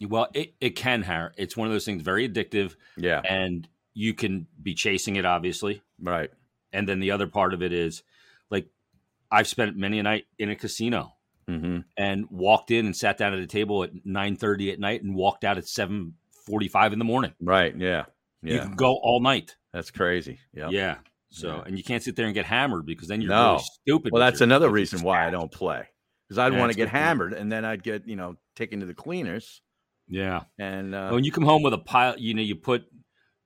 [0.00, 1.30] Well, it, it can, Harry.
[1.38, 3.20] It's one of those things very addictive, Yeah.
[3.26, 5.80] and you can be chasing it, obviously.
[5.98, 6.30] Right.
[6.72, 8.02] And then the other part of it is
[8.50, 8.68] like
[9.30, 11.12] I've spent many a night in a casino
[11.48, 11.78] Mm-hmm.
[11.96, 15.14] and walked in and sat down at a table at nine thirty at night and
[15.14, 16.14] walked out at seven
[16.44, 17.32] forty five in the morning.
[17.40, 17.72] Right.
[17.78, 18.06] Yeah.
[18.42, 18.64] You Yeah.
[18.64, 19.54] can go all night.
[19.72, 20.40] That's crazy.
[20.52, 20.70] Yeah.
[20.70, 20.96] Yeah.
[21.30, 21.62] So Yeah.
[21.66, 23.52] and you can't sit there and get hammered because then you're No.
[23.54, 24.12] really stupid.
[24.12, 25.86] Well, that's another reason why I don't play
[26.28, 28.86] because I'd Yeah, want to get hammered and then I'd get you know taken to
[28.86, 29.60] the cleaners
[30.08, 30.44] Yeah.
[30.58, 32.84] and uh, when you come home with a pile, you know, you put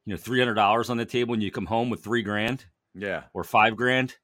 [0.06, 2.64] you know three hundred dollars on the table and you come home with three grand
[2.94, 3.24] yeah.
[3.34, 4.16] or five grand.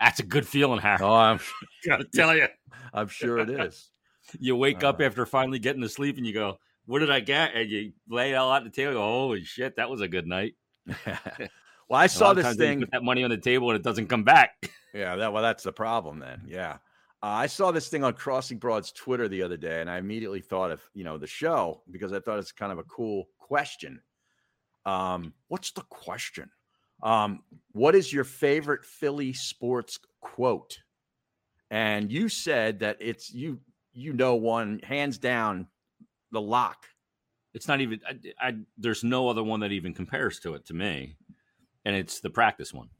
[0.00, 0.98] That's a good feeling, Harry.
[1.02, 1.40] Oh, I'm
[1.86, 2.46] gotta tell you.
[2.92, 3.90] I'm sure it is.
[4.38, 5.04] You wake up Uh.
[5.04, 8.32] after finally getting to sleep and you go, "What did I get?" And you lay
[8.32, 8.92] it all out on the table.
[8.92, 10.52] Go, Holy shit, that was a good night.
[11.88, 12.80] Well, I A saw this times then you thing.
[12.80, 14.54] put that money on the table and it doesn't come back.
[14.94, 16.44] Yeah, that well, that's the problem then.
[16.48, 16.78] Yeah.
[17.22, 20.40] Uh, I saw this thing on Crossing Broad's Twitter the other day, and I immediately
[20.40, 24.00] thought of you know the show because I thought it's kind of a cool question.
[24.86, 26.50] Um, what's the question?
[27.02, 30.78] Um, what is your favorite Philly sports quote?
[31.70, 33.60] And you said that it's you
[33.92, 35.66] you know one hands down
[36.32, 36.86] the lock.
[37.52, 38.00] It's not even.
[38.08, 41.16] I, I, there's no other one that even compares to it to me,
[41.88, 42.90] and it's the practice one.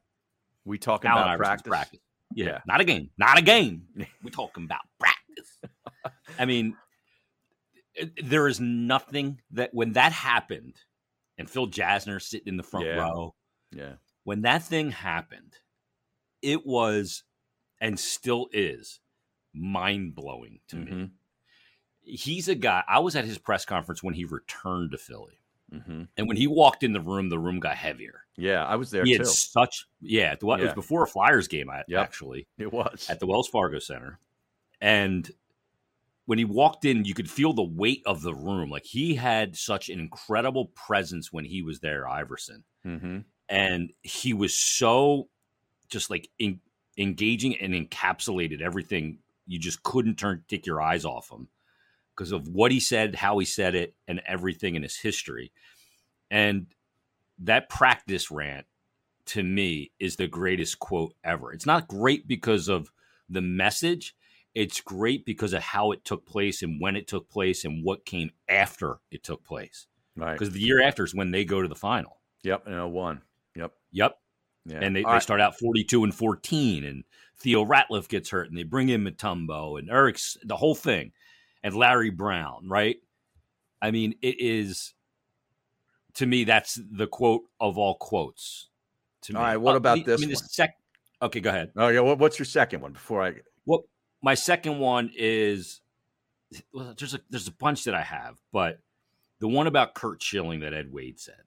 [0.64, 2.01] We talking Allen about Iverson's practice.
[2.34, 2.61] Yeah, Yeah.
[2.66, 3.82] not a game, not a game.
[4.22, 5.59] We're talking about practice.
[6.39, 6.74] I mean,
[7.95, 10.76] it- there is nothing that when that happened,
[11.36, 12.97] and Phil Jasner sitting in the front Yeah.
[12.97, 13.34] row,
[13.72, 13.97] Yeah.
[14.24, 15.55] when that thing happened,
[16.43, 17.24] it was
[17.80, 19.01] and still is
[19.53, 20.91] mind blowing to me.
[20.93, 21.11] Mhm.
[22.01, 22.84] He's a guy.
[22.89, 25.41] I was at his press conference when he returned to Philly,
[25.71, 28.23] hmm and when he walked in the room, the room got heavier.
[28.37, 29.25] Yeah, I was there he too.
[29.25, 30.33] had such yeah.
[30.33, 32.01] It was before a Flyers game, I, Yep.
[32.03, 33.07] actually It was.
[33.11, 34.19] at the Wells Fargo Center,
[34.81, 35.31] and
[36.27, 38.71] when he walked in, you could feel the weight of the room.
[38.71, 44.35] Like he had such an incredible presence when he was there, Iverson, hmm and he
[44.35, 45.29] was so
[45.89, 46.61] just like en-
[46.99, 49.19] engaging and encapsulated everything.
[49.47, 51.49] You just couldn't turn take your eyes off him
[52.19, 55.53] because of what he said, how he said it, and everything in his history.
[56.31, 56.66] And
[57.39, 58.66] that practice rant
[59.27, 61.53] to me is the greatest quote ever.
[61.53, 62.91] It's not great because of
[63.29, 64.16] the message.
[64.55, 68.05] It's great because of how it took place and when it took place and what
[68.05, 69.87] came after it took place.
[70.16, 70.33] Right.
[70.33, 72.19] Because the year after is when they go to the final.
[72.43, 72.64] Yep.
[72.66, 73.23] And a oh one.
[73.55, 73.73] Yep.
[73.93, 74.19] Yep.
[74.64, 74.79] Yeah.
[74.83, 75.23] And they, All they right.
[75.23, 77.05] start out 42 and 14, and
[77.39, 81.12] Theo Ratliff gets hurt, and they bring in Mutombo and Eric's the whole thing,
[81.62, 82.96] and Larry Brown, right?
[83.80, 84.94] I mean, it is
[86.14, 88.68] to me that's the quote of all quotes.
[89.22, 89.38] To me.
[89.38, 90.76] All right, what uh, about I this I mean, the sec-
[91.22, 91.72] okay, go ahead.
[91.76, 92.00] Oh yeah.
[92.00, 93.34] What, what's your second one before I?
[93.66, 93.84] Well,
[94.22, 95.80] my second one is
[96.72, 98.80] well, there's a there's a bunch that I have, but
[99.40, 101.42] the one about Curt Schilling that Ed Wade said.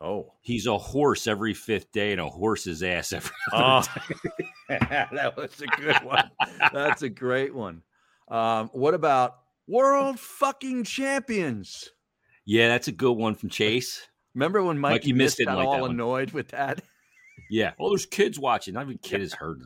[0.00, 0.34] Oh.
[0.42, 3.82] He's a horse every fifth day and a horse's ass every Oh.
[4.68, 6.30] that was a good one.
[6.72, 7.82] That's a great one.
[8.28, 9.36] Um, what about
[9.68, 11.90] world fucking champions?
[12.46, 14.06] Yeah, that's a good one from Chase.
[14.34, 15.90] Remember when Mikey, Mikey missed, didn't like all one.
[15.92, 16.82] annoyed with that?
[17.50, 17.72] Yeah.
[17.78, 18.74] Well, there's kids watching.
[18.74, 19.60] Not even kid has heard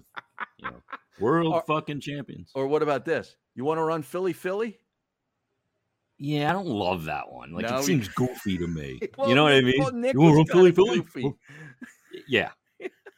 [0.58, 0.76] you know.
[1.20, 2.50] World Or- fucking champions.
[2.54, 3.36] Or what about this?
[3.54, 4.78] You want to run Philly Philly?
[6.18, 7.52] Yeah, I don't love that one.
[7.52, 8.98] Like No, it seems goofy to me.
[9.16, 9.74] Well, you know what I mean?
[9.78, 11.00] well, Nick you want to run Philly, Philly?
[11.00, 11.32] goofy.
[12.26, 12.50] Yeah.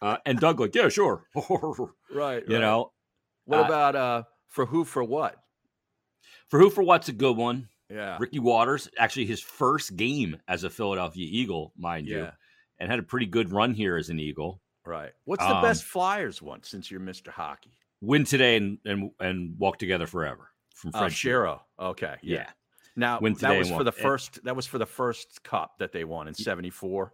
[0.03, 1.25] Uh, and Doug like, yeah, sure.
[1.35, 2.43] Right.
[2.47, 2.61] you right.
[2.61, 2.93] know,
[3.47, 5.37] What uh, about uh for who for what?
[6.49, 7.69] for who for what's a good one.
[7.89, 8.17] Yeah.
[8.21, 12.29] Ricky Watters, actually his first game as a Philadelphia Eagle, mind you,
[12.79, 14.61] and had a pretty good run here as an Eagle.
[14.85, 15.13] Right.
[15.25, 17.29] What's the Um, best Flyers one since you're Mr.
[17.29, 17.79] Hockey?
[18.01, 21.15] Win today and and, and walk together forever from Oh, Fred Shero.
[21.15, 21.63] Shiro.
[21.79, 22.17] Okay.
[22.23, 22.37] Yeah.
[22.39, 22.47] Yeah.
[22.97, 24.43] Now that was for the walk- first.
[24.45, 27.13] That was for the first cup that they won in '74.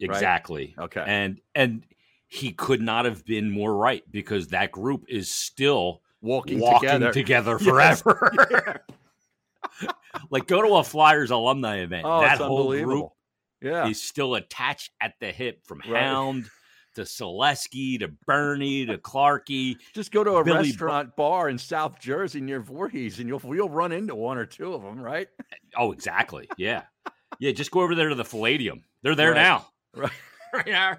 [0.00, 0.74] Exactly.
[0.78, 1.04] Okay.
[1.06, 1.84] And and
[2.28, 7.12] he could not have been more right because that group is still walking, walking together.
[7.12, 8.02] together, Yes.
[8.02, 8.84] forever.
[10.30, 12.04] like go to a Flyers alumni event.
[12.06, 13.08] Oh, that whole group.
[13.60, 13.86] Yeah.
[13.88, 16.02] is still attached at the hip from Right.
[16.02, 16.46] Hound
[16.96, 19.76] to Saleski to Bernie to Clarkey.
[19.94, 23.40] Just go to a Billy Bo- restaurant bar in South Jersey near Voorhees, and you'll
[23.54, 25.28] you'll run into one or two of them, right?
[25.76, 26.48] Oh, exactly.
[26.58, 26.82] Yeah.
[27.38, 28.84] Yeah, just go over there to the Palladium.
[29.02, 29.36] They're there Right.
[29.42, 29.66] now.
[29.94, 30.12] Right.
[30.52, 30.98] right now.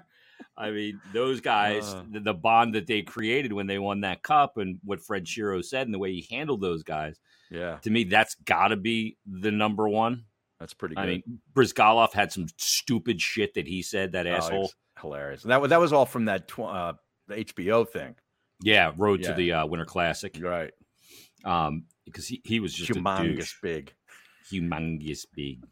[0.56, 2.04] I mean, those guys, Uh.
[2.10, 5.64] the, the bond that they created when they won that cup and what Fred Shero
[5.64, 7.18] said and the way he handled those guys,
[7.50, 10.24] Yeah, to me, that's got to be the number one.
[10.60, 11.02] that's pretty good.
[11.02, 11.22] I mean,
[11.54, 14.60] Bryzgalov had some stupid shit that he said, that Oh, asshole.
[14.62, 15.42] was hilarious.
[15.42, 16.92] That was that was all from that tw- uh,
[17.26, 18.14] the HBO thing,
[18.62, 19.30] Yeah, Road Yeah.
[19.30, 20.38] to the uh, Winter Classic.
[20.40, 20.72] right?
[21.44, 23.92] Um, because he, he was just Humongous big.
[24.50, 25.64] humongous big.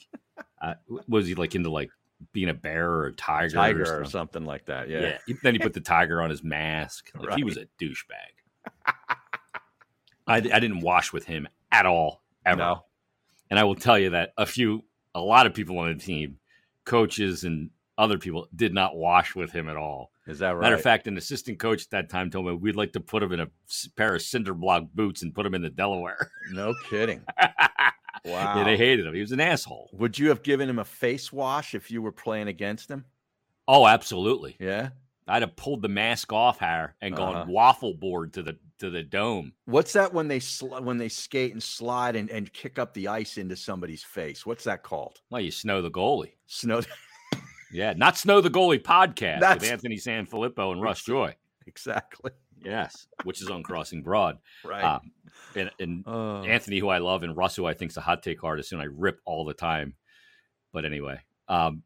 [0.60, 0.74] Uh,
[1.08, 1.90] was he like into like
[2.32, 4.10] being a bear or a tiger, Tiger or or something?
[4.10, 4.88] something like that.
[4.88, 5.18] Yeah.
[5.26, 7.10] He- Then he put the tiger on his mask.
[7.14, 8.76] Like, He was a douchebag.
[10.26, 12.58] I, I didn't wash with him at all ever.
[12.58, 12.84] No.
[13.50, 16.38] And I will tell you that a few, a lot of people on the team,
[16.84, 20.10] coaches and other people, did not wash with him at all.
[20.26, 20.62] Is that right?
[20.62, 23.22] Matter of fact, an assistant coach at that time told me we'd like to put
[23.24, 23.48] him in a
[23.96, 26.30] pair of cinder block boots and put him in the Delaware.
[26.52, 27.22] no kidding.
[28.24, 28.58] Wow.
[28.58, 29.14] yeah, they hated him.
[29.14, 29.90] He was an asshole.
[29.94, 33.04] Would you have given him a face wash if you were playing against him?
[33.66, 34.56] Oh, absolutely.
[34.60, 34.90] Yeah.
[35.28, 37.50] I'd have pulled the mask off, Har, and gone Uh-huh.
[37.50, 39.52] waffle board to the to the dome.
[39.66, 43.06] What's that when they sl- when they skate and slide and, and kick up the
[43.08, 44.44] ice into somebody's face?
[44.44, 45.20] What's that called?
[45.30, 46.32] Well, you snow the goalie.
[46.46, 46.82] Snow.
[47.72, 51.34] Yeah, not snow the goalie podcast That's- with Anthony Sanfilippo and Russ Joy.
[51.66, 52.32] exactly.
[52.64, 54.38] Yes, which is on Crossing Broad.
[54.64, 54.84] Right.
[54.84, 55.12] Um,
[55.54, 58.44] and and Uh, Anthony, who I love, and Russ, who I think's a hot take
[58.44, 59.94] artist, and I rip all the time.
[60.72, 61.82] But anyway, um,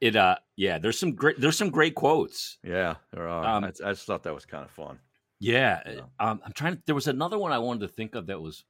[0.00, 2.58] it uh, yeah, there's some great there's some great quotes.
[2.64, 3.44] yeah, there are.
[3.44, 4.98] um, I, I just thought that was kind of fun.
[5.38, 6.00] Yeah, Yeah.
[6.18, 6.82] um, I'm trying to.
[6.86, 8.64] There was another one I wanted to think of that was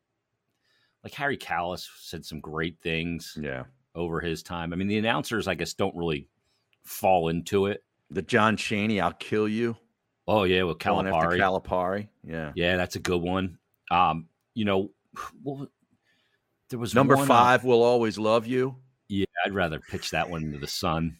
[1.02, 3.64] like Harry Kalas said some great things Yeah.
[3.94, 4.72] over his time.
[4.72, 6.28] I mean, the announcers, I guess, don't really
[6.84, 7.82] fall into it.
[8.10, 9.76] The John Chaney, I'll kill you.
[10.30, 11.38] Oh yeah, with Calipari.
[11.38, 12.08] Calipari.
[12.22, 12.52] Yeah.
[12.54, 13.58] yeah, that's a good one.
[13.90, 14.90] Um, you know,
[15.42, 15.66] was-
[16.68, 18.76] there was Number one, uh, five, will always love you.
[19.08, 21.16] yeah, I'd rather pitch that one to the sun.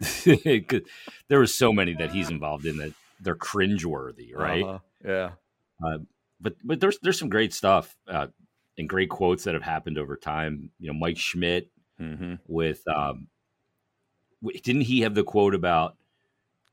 [0.24, 4.62] there was so many that he's involved in that they're cringeworthy, right?
[4.62, 4.78] Uh-huh.
[5.04, 5.30] Yeah.
[6.40, 8.28] but but there's there's some great stuff uh,
[8.78, 10.70] and great quotes that have happened over time.
[10.78, 13.26] You know, Mike Schmidt hmm with um,
[14.62, 15.96] didn't he have the quote about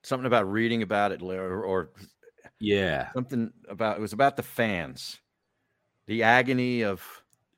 [0.03, 1.91] Something about reading about it, or, or
[2.59, 5.19] yeah something about it was about the fans,
[6.07, 7.03] the agony of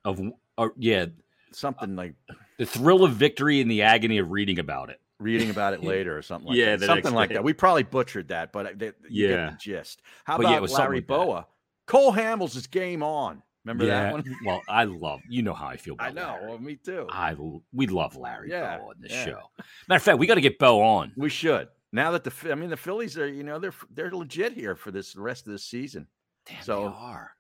[0.06, 1.06] of or, oh, yeah
[1.52, 2.16] something like
[2.58, 5.00] the thrill of victory and the agony of reading about it.
[5.20, 6.86] reading about it later or something like Yeah, that.
[6.86, 7.36] something like day.
[7.36, 7.44] that.
[7.44, 9.46] We probably butchered that, but uh, that, you Yeah.
[9.48, 10.02] get the gist.
[10.26, 11.14] How But about something Larry like that.
[11.14, 11.48] Bowa?
[11.86, 13.42] Cole Hamels is game on.
[13.66, 14.24] Remember yeah, that one?
[14.46, 16.20] well, I love you know how I feel about it.
[16.20, 16.34] I know.
[16.34, 16.48] Larry.
[16.50, 17.08] Well, me too.
[17.10, 17.36] I
[17.72, 19.26] we love Larry Yeah, on this yeah.
[19.26, 19.40] show.
[19.88, 21.14] Matter of fact, we got to get Bo on.
[21.16, 21.70] we should.
[21.94, 24.92] Now that the I mean the Phillies are you know they're they're legit here for
[24.92, 26.08] this the rest of the season.
[26.46, 27.32] Damn, So- they are.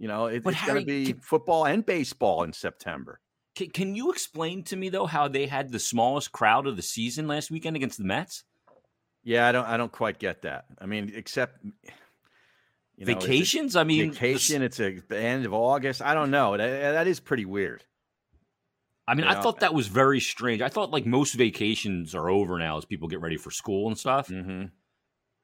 [0.00, 3.20] You know it, it's going to be can- football and baseball in September.
[3.56, 6.82] Can, can you explain to me though how they had the smallest crowd of the
[6.82, 8.44] season last weekend against the Mets?
[9.24, 10.66] Yeah, I don't I don't quite get that.
[10.80, 13.76] I mean, except you know, Vacations?
[13.76, 14.62] I mean, the vacation.
[14.62, 16.00] It's a, the end of August.
[16.00, 16.56] I don't know.
[16.56, 17.84] That, that is pretty weird.
[19.08, 20.60] I mean, You I thought that was very strange.
[20.62, 23.98] I thought like most vacations are over now as people get ready for school and
[23.98, 24.28] stuff.
[24.28, 24.66] Mm-hmm.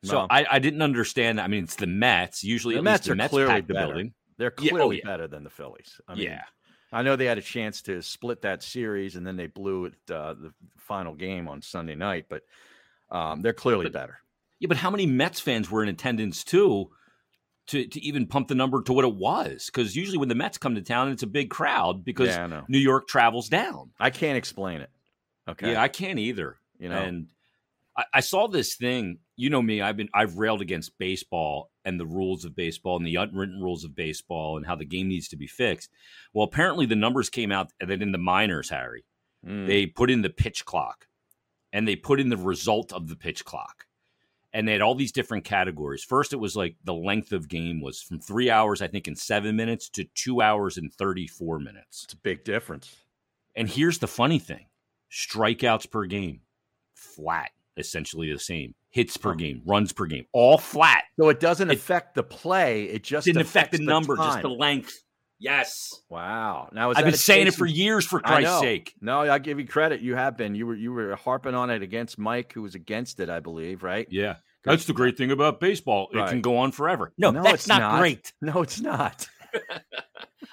[0.04, 1.38] So I, I didn't understand.
[1.38, 1.44] that.
[1.44, 2.44] I mean, it's the Mets.
[2.44, 3.86] Usually, The Mets least the are Mets clearly the better.
[3.86, 4.14] building.
[4.36, 5.06] they're Yeah, oh, clearly yeah.
[5.06, 5.98] better than the Phillies.
[6.06, 6.42] I mean, yeah,
[6.92, 9.94] I know they had a chance to split that series, and then they blew it
[10.10, 12.26] uh, the final game on Sunday night.
[12.28, 12.42] But
[13.10, 14.18] um, they're clearly But- better.
[14.60, 14.68] yeah.
[14.68, 16.90] But how many Mets fans were in attendance too?
[17.68, 20.58] To, to even pump the number to what it was, because usually when the Mets
[20.58, 23.90] come to town, it's a big crowd because yeah, New York travels down.
[23.98, 24.90] I can't explain it.
[25.48, 26.58] Okay, Yeah, I can't either.
[26.78, 27.28] you know, And
[27.96, 29.18] I, I saw this thing.
[29.36, 29.80] You know me.
[29.80, 33.82] I've been I've railed against baseball and the rules of baseball and the unwritten rules
[33.82, 35.88] of baseball and how the game needs to be fixed.
[36.34, 39.04] Well, apparently the numbers came out that in the minors, Harry,
[39.46, 39.66] Mm.
[39.66, 41.06] they put in the pitch clock
[41.72, 43.86] and they put in the result of the pitch clock.
[44.54, 46.04] And they had all these different categories.
[46.04, 49.16] First, it was like the length of game was from three hours, I think, in
[49.16, 52.04] seven minutes to two hours and 34 minutes.
[52.04, 52.94] it's a big difference.
[53.56, 54.66] And here's the funny thing
[55.10, 56.40] strikeouts per game,
[56.94, 58.74] flat, essentially the same.
[58.90, 61.02] Hits per game, runs per game, all flat.
[61.18, 62.84] So it doesn't It affect the play.
[62.84, 65.03] It just Didn't affect the affects number, just the length.
[65.38, 65.92] Yes.
[66.08, 66.68] wow.
[66.72, 68.94] Now I've been saying it for years, for Christ's sake.
[69.00, 70.00] No, I give you credit.
[70.00, 70.54] You have been.
[70.54, 73.82] You were you were harping on it against Mike, who was against it, I believe,
[73.82, 74.06] right?
[74.10, 74.36] Yeah.
[74.64, 76.08] That's the great thing about baseball.
[76.12, 77.12] It can go on forever.
[77.18, 77.98] No, No, that's it's not, not.
[78.00, 78.32] great.
[78.40, 79.28] No, it's not.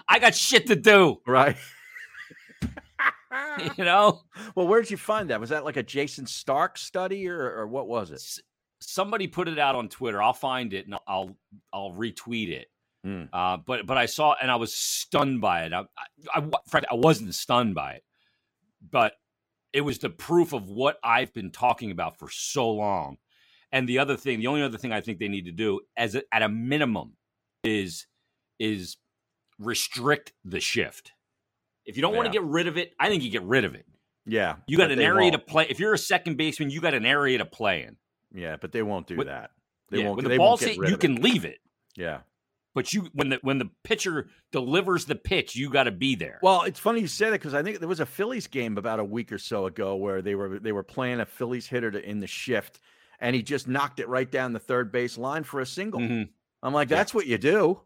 [0.10, 1.18] I got shit to do.
[1.26, 1.56] Right.
[3.78, 4.22] You know?
[4.56, 5.40] well, where'd you find that?
[5.40, 8.16] Was that like a Jayson Stark study or, or what was it?
[8.16, 8.40] S-
[8.82, 10.22] Somebody put it out on Twitter.
[10.22, 11.38] I'll find it and I'll
[11.72, 12.68] I'll retweet it.
[13.04, 13.24] Hmm.
[13.34, 15.74] Uh, but but I saw and I was stunned by it.
[15.74, 15.82] I,
[16.34, 18.04] I, I, frankly, I wasn't stunned by it,
[18.92, 19.14] but
[19.74, 23.18] it was the proof of what I've been talking about for so long.
[23.72, 26.14] And the other thing, the only other thing I think they need to do, as
[26.16, 27.14] a, at a minimum,
[27.64, 28.06] is
[28.60, 28.98] is
[29.58, 31.14] restrict the shift.
[31.86, 33.74] If you don't want to get rid of it, I think you get rid of
[33.74, 33.86] it.
[34.26, 34.58] Yeah.
[34.68, 35.48] You got an area to won't.
[35.48, 35.68] play.
[35.70, 37.98] If you're a second baseman, you got an area to play in.
[38.34, 39.52] Yeah, but they won't do With- that.
[39.90, 40.18] They yeah, won't.
[40.18, 41.02] when they the get hit, rid you of it.
[41.02, 41.60] can leave it.
[41.98, 42.20] Yeah.
[42.74, 46.40] But you when the when the pitcher delivers the pitch, you got to be there.
[46.42, 49.00] Well, it's funny you say that because I think there was a Phillies game about
[49.00, 52.04] a week or so ago where they were they were playing a Phillies hitter to,
[52.10, 52.80] in the shift,
[53.20, 56.00] and he just knocked it right down the third base line for a single.
[56.00, 56.30] Mhm.
[56.64, 56.98] I'm like, Yeah.
[56.98, 57.82] that's what you do.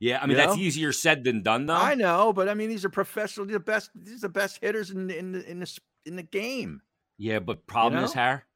[0.00, 0.62] Yeah, I mean You that's know?
[0.62, 1.74] easier said than done, though.
[1.76, 3.46] I know, but I mean, these are professional.
[3.46, 3.90] These the best.
[3.94, 6.82] These are the best hitters in the- in the in the in the game.
[7.16, 8.20] Yeah, but problem is, know?
[8.20, 8.46] Har,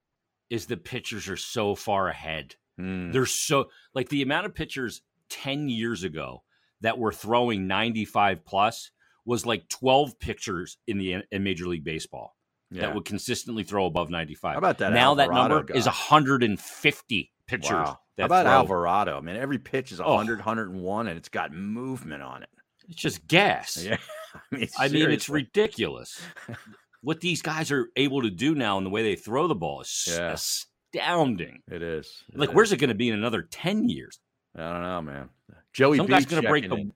[0.51, 2.57] is the pitchers are so far ahead.
[2.77, 3.13] Hmm.
[3.13, 6.43] They're so like the amount of pitchers 10 years ago
[6.81, 8.91] that were throwing 95 plus
[9.25, 12.35] was like 12 pitchers in the in Major League Baseball
[12.71, 12.83] Yeah.
[12.83, 14.53] that would consistently throw above 95.
[14.53, 15.91] How about that now that Alvarado number is guy?
[15.91, 17.71] 150 pitchers.
[17.71, 17.99] Wow.
[18.17, 18.53] that How about throw.
[18.53, 19.19] Alvarado?
[19.19, 20.15] I mean, every pitch is Oh.
[20.15, 22.49] 100, 101, and it's got movement on it.
[22.89, 23.83] It's just gas.
[23.85, 23.99] Yeah.
[24.35, 26.21] I mean, I mean, it's ridiculous.
[27.03, 29.81] what these guys are able to do now and the way they throw the ball
[29.83, 30.33] is Yeah.
[30.33, 31.63] astounding.
[31.71, 32.25] It is.
[32.33, 32.55] It Like, is.
[32.55, 34.19] where's it going to be in another 10 years?
[34.59, 35.29] I don't know, man.
[35.73, 36.75] Joey Some B guy's going to break the.
[36.75, 36.93] in.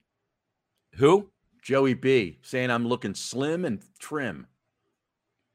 [0.95, 1.31] Who?
[1.63, 4.47] Joey B saying I'm looking slim and trim.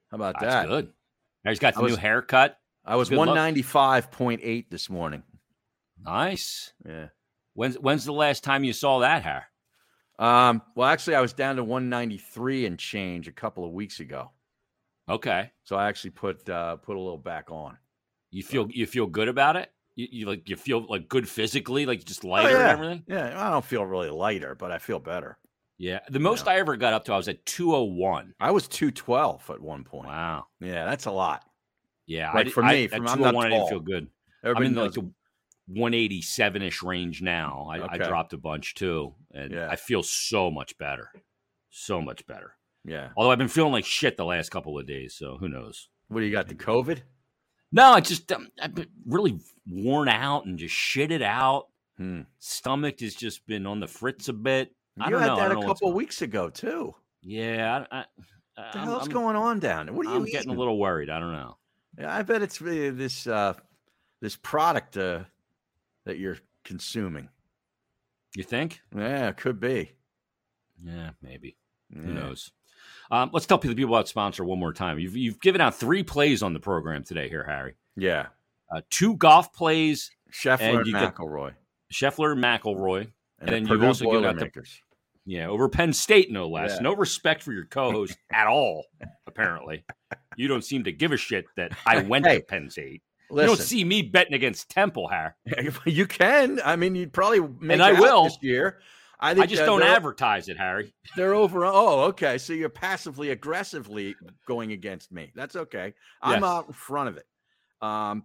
[0.09, 0.67] How about That's that?
[0.67, 0.93] good.
[1.43, 2.57] Now he's got the was- new haircut.
[2.85, 5.23] I was 195.8 this morning.
[6.01, 6.71] Nice.
[6.87, 7.07] Yeah.
[7.53, 9.47] When's when's the last time you saw that hair?
[10.19, 14.31] Um, well, actually, I was down to 193 and change a couple of weeks ago.
[15.09, 15.51] Okay.
[15.63, 17.77] So I actually put uh, put a little back on.
[18.31, 19.71] You feel you feel good about it?
[19.97, 22.59] You, you like you feel like good physically, like just oh, lighter Oh, yeah.
[22.61, 23.03] and everything?
[23.07, 25.37] Yeah, I don't feel really lighter, but I feel better.
[25.79, 25.99] Yeah.
[26.09, 26.53] The most Yeah.
[26.53, 28.33] I ever got up to, I was at 201.
[28.39, 30.07] I was 212 at one point.
[30.07, 30.45] Wow.
[30.61, 31.43] Yeah, that's a lot.
[32.05, 32.31] Yeah.
[32.31, 34.03] Like I, for me, at from- I'm not 201, I didn't feel good.
[34.43, 35.11] I'm Everybody in like the
[35.67, 37.67] 187 ish range now.
[37.69, 39.67] I, I dropped a bunch too, and Yeah.
[39.69, 41.11] I feel so much better.
[41.69, 42.53] So much better.
[42.85, 43.09] yeah.
[43.17, 45.89] Although I've been feeling like shit the last couple of days, so who knows?
[46.07, 46.47] What do you got?
[46.47, 47.01] The COVID?
[47.71, 49.39] No, I just um, I've been really
[49.69, 51.67] worn out and just shit it out.
[51.97, 52.21] Hmm.
[52.39, 54.71] Stomach has just been on the fritz a bit.
[54.99, 55.35] I you don't had know.
[55.35, 56.95] I that don't a couple weeks ago too.
[57.21, 58.05] Yeah, I, I,
[58.55, 59.95] What the I'm- hell's I'm, going on down there?
[59.95, 61.09] What are you I'm getting a little worried.
[61.09, 61.57] I don't know.
[61.99, 63.53] Yeah, I bet it's uh, this uh,
[64.21, 65.21] this product uh,
[66.05, 67.29] that you're consuming.
[68.35, 68.81] You think?
[68.95, 69.91] Yeah, it could be.
[70.83, 71.57] Yeah, maybe.
[71.89, 72.01] Yeah.
[72.01, 72.51] Who knows?
[73.11, 74.99] Um, let's tell people the people about sponsor one more time.
[74.99, 77.75] You've you've given out three plays on the program today, here, Harry.
[77.95, 78.27] Yeah,
[78.73, 81.53] Uh, two golf plays, Scheffler And and, McIlroy,
[81.93, 83.07] Scheffler, McIlroy.
[83.39, 84.51] and, then the you've also given out the-
[85.25, 86.73] Yeah, over Penn State, no less.
[86.75, 86.81] Yeah.
[86.81, 88.85] No respect for your co-host at all.
[89.25, 89.83] Apparently,
[90.35, 93.01] you don't seem to give a shit that I went Hey, to Penn State.
[93.29, 95.33] You don't see me betting against Temple, Harry.
[95.85, 96.61] you can.
[96.63, 98.23] I mean, you'd probably make I it out will.
[98.25, 98.79] this year.
[99.19, 100.93] I, I just uh, don't advertise it, Harry.
[101.15, 101.65] They're over.
[101.65, 102.37] Oh, okay.
[102.37, 104.15] So you're passively aggressively
[104.47, 105.31] going against me.
[105.35, 105.93] That's okay.
[106.21, 106.49] I'm Yes.
[106.49, 107.25] out in front of it.
[107.81, 108.23] Um,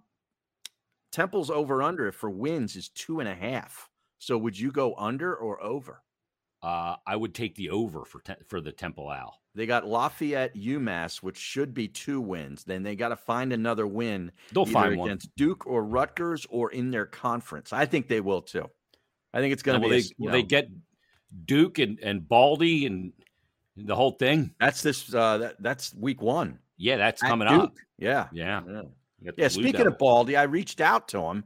[1.11, 3.89] Temple's over under for wins is two and a half.
[4.19, 6.03] So would you go under or over?
[6.63, 9.41] Uh, I would take the over for te- for the Temple Owl.
[9.55, 12.65] They got Lafayette, UMass, which should be two wins.
[12.65, 15.09] Then they got to find another win They'll find one.
[15.09, 17.73] against Duke or Rutgers or in their conference.
[17.73, 18.71] I think they will too.
[19.33, 20.01] I think it's going to be.
[20.01, 20.69] they, a they know, get
[21.45, 23.13] Duke and, and Baldy and
[23.77, 24.55] the whole thing?
[24.61, 25.13] that's this.
[25.15, 26.59] Uh, that, that's week one.
[26.77, 27.63] Yeah, that's at coming Duke.
[27.63, 27.75] up.
[27.99, 28.29] Yeah.
[28.33, 28.61] Yeah.
[28.67, 28.83] yeah.
[29.21, 31.45] You got the Yeah, speaking of Baldy, I reached out to him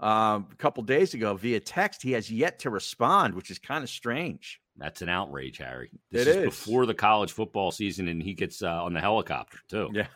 [0.00, 2.02] um, a couple days ago via text.
[2.02, 4.60] He has yet to respond, which is kind of strange.
[4.76, 5.90] That's an outrage, Harry.
[6.10, 6.44] This It is, is.
[6.44, 9.90] before the college football season, and he gets uh, on the helicopter too.
[9.92, 10.06] Yeah,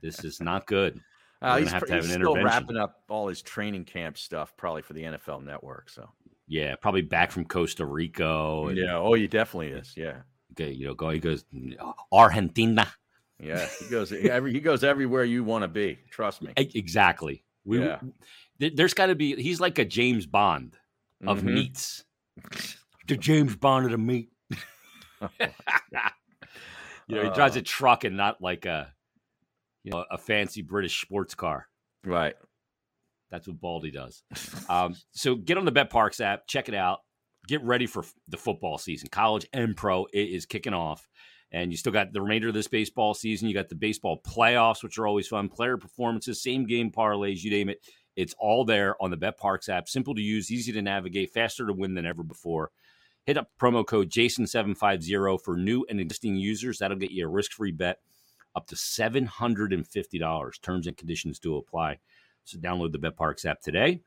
[0.00, 1.00] This is not good.
[1.44, 5.02] Uh, he's, have he's still wrapping up all his training camp stuff, probably for the
[5.02, 5.90] NFL Network.
[5.90, 6.08] So
[6.48, 8.64] Yeah, probably back from Costa Rica.
[8.68, 9.94] And, yeah, oh, he definitely is.
[9.96, 10.22] Yeah,
[10.52, 11.10] okay, you know, go.
[11.10, 11.44] He goes
[12.12, 12.86] Argentina.
[13.40, 15.98] yeah, he goes every he goes everywhere you want to be.
[16.10, 16.52] Trust me.
[16.56, 17.44] Exactly.
[17.64, 18.00] We, Yeah.
[18.58, 19.34] there- There's got to be.
[19.36, 20.76] He's like a James Bond
[21.26, 21.54] of Mhm.
[21.54, 22.04] meats.
[23.06, 24.30] The James Bond of the meat.
[25.20, 27.60] you know, he drives Uh.
[27.60, 28.92] a truck and not like a,
[29.84, 31.68] you know, a fancy British sports car.
[32.04, 32.34] Right.
[33.30, 34.22] That's what Baldy does.
[34.66, 37.00] Um, so get on the BetParx app, check it out.
[37.46, 39.08] Get ready for f- the football season.
[39.12, 41.06] College and pro it is kicking off.
[41.52, 43.46] And you still got the remainder of this baseball season.
[43.46, 45.50] You got the baseball playoffs, which are always fun.
[45.50, 47.80] Player performances, same game parlays, you name it.
[48.16, 49.86] It's all there on the BetParx app.
[49.86, 52.70] Simple to use, easy to navigate, faster to win than ever before.
[53.26, 56.78] Hit up promo code Jason750 for new and existing users.
[56.78, 57.98] That'll get you a risk free bet
[58.54, 60.62] up to $750.
[60.62, 61.98] Terms and conditions do apply.
[62.44, 64.00] So download the BetParx app today.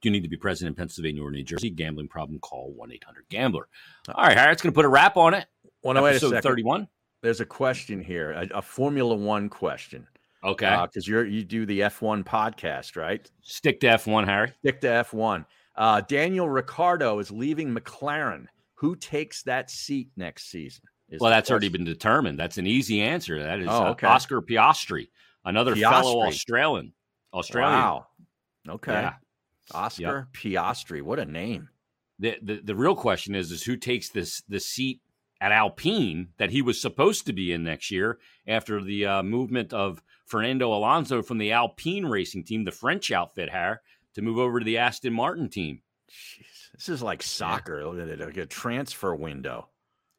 [0.00, 2.92] Do you need to be present in Pennsylvania or New Jersey, gambling problem, call 1
[2.92, 3.68] 800 Gambler.
[4.14, 5.46] All right, Harriet's going to put a wrap on it.
[5.82, 6.42] Well, no, wait a second.
[6.42, 6.88] 31.
[7.22, 10.06] There's a question here, a, a Formula One question.
[10.42, 10.74] Okay.
[10.82, 13.30] because you're you do the F1 podcast, right?
[13.42, 14.52] Stick to F1, Harry.
[14.60, 15.44] Stick to F1.
[15.76, 18.46] Uh, Daniel Ricciardo is leaving McLaren.
[18.74, 20.84] Who takes that seat next season?
[21.18, 22.38] Well, that's already been determined.
[22.38, 23.42] That's an easy answer.
[23.42, 24.06] That is oh, uh, okay.
[24.06, 25.08] Oscar Piastri,
[25.44, 25.90] another Piastri.
[25.90, 26.92] fellow Australian.
[27.32, 27.72] Australian.
[27.72, 28.06] Wow.
[28.68, 28.92] Okay.
[28.92, 29.14] Yeah.
[29.72, 31.02] Oscar Piastri.
[31.02, 31.68] What a name.
[32.18, 35.00] The, the the real question is is who takes this the seat
[35.40, 39.72] at Alpine that he was supposed to be in next year after the uh, movement
[39.72, 43.80] of Fernando Alonso from the Alpine racing team, the French outfit, here
[44.14, 45.80] to move over to the Aston Martin team.
[46.10, 49.68] Jeez, this is like soccer, like a transfer window.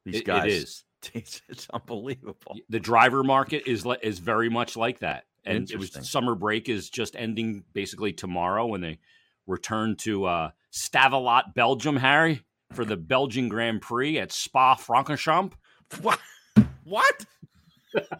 [0.05, 0.83] These It- guys, it is.
[1.15, 2.55] It's, it's unbelievable.
[2.69, 6.91] The driver market is is very much like that, and it was summer break is
[6.91, 8.99] just ending basically tomorrow when they
[9.47, 12.43] return to uh, Stavelot, Belgium, Harry,
[12.73, 15.53] for the Belgian Grand Prix at Spa Francorchamps.
[16.01, 16.19] What?
[16.85, 17.25] What?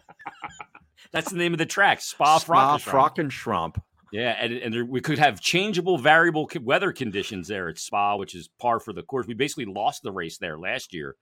[1.12, 3.80] That's the name of the track, Spa, Spa Francorchamps.
[4.12, 8.34] Yeah, and, and there, we could have changeable, variable weather conditions there at Spa, which
[8.34, 9.26] is par for the course.
[9.26, 11.16] We basically lost the race there last year.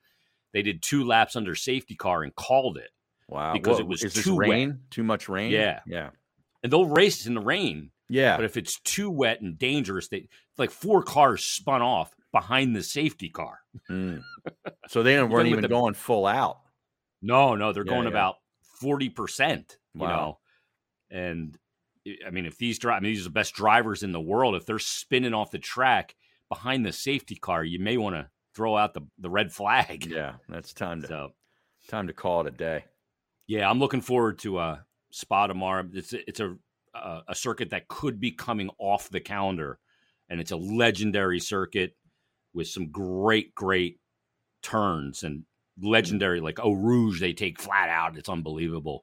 [0.52, 2.90] They did two laps under safety car and called it.
[3.28, 3.52] Wow.
[3.52, 4.48] Because What- it was is too wet.
[4.48, 4.80] rain?
[4.90, 5.52] Too much rain?
[5.52, 5.80] Yeah.
[5.86, 6.10] Yeah.
[6.62, 8.36] And they'll race in the rain, Yeah.
[8.36, 10.28] but if it's too wet and dangerous, they
[10.58, 13.60] like four cars spun off behind the safety car.
[13.88, 14.22] Mm.
[14.88, 16.60] So they weren't even the- going full out.
[17.22, 18.10] No, no, they're Yeah, going yeah.
[18.10, 18.36] about
[18.80, 19.78] forty percent.
[19.94, 20.08] You Wow.
[20.16, 20.38] know,
[21.10, 21.58] and
[22.06, 24.20] I- I mean, if these drive, I mean, these are the best drivers in the
[24.20, 24.54] world.
[24.54, 26.16] If they're spinning off the track
[26.48, 30.06] behind the safety car, you may want to throw out the the red flag.
[30.10, 30.34] Yeah.
[30.48, 31.32] That's time to So
[31.88, 32.84] time to call it a day.
[33.46, 34.78] yeah, I'm looking forward to uh,
[35.10, 35.88] Spa tomorrow.
[35.92, 36.56] It's a, it's a
[36.94, 39.78] uh, a circuit that could be coming off the calendar,
[40.28, 41.94] and it's a legendary circuit
[42.52, 43.98] with some great great
[44.62, 45.44] turns and
[45.80, 48.16] legendary like Eau Rouge they take flat out.
[48.18, 49.02] It's unbelievable.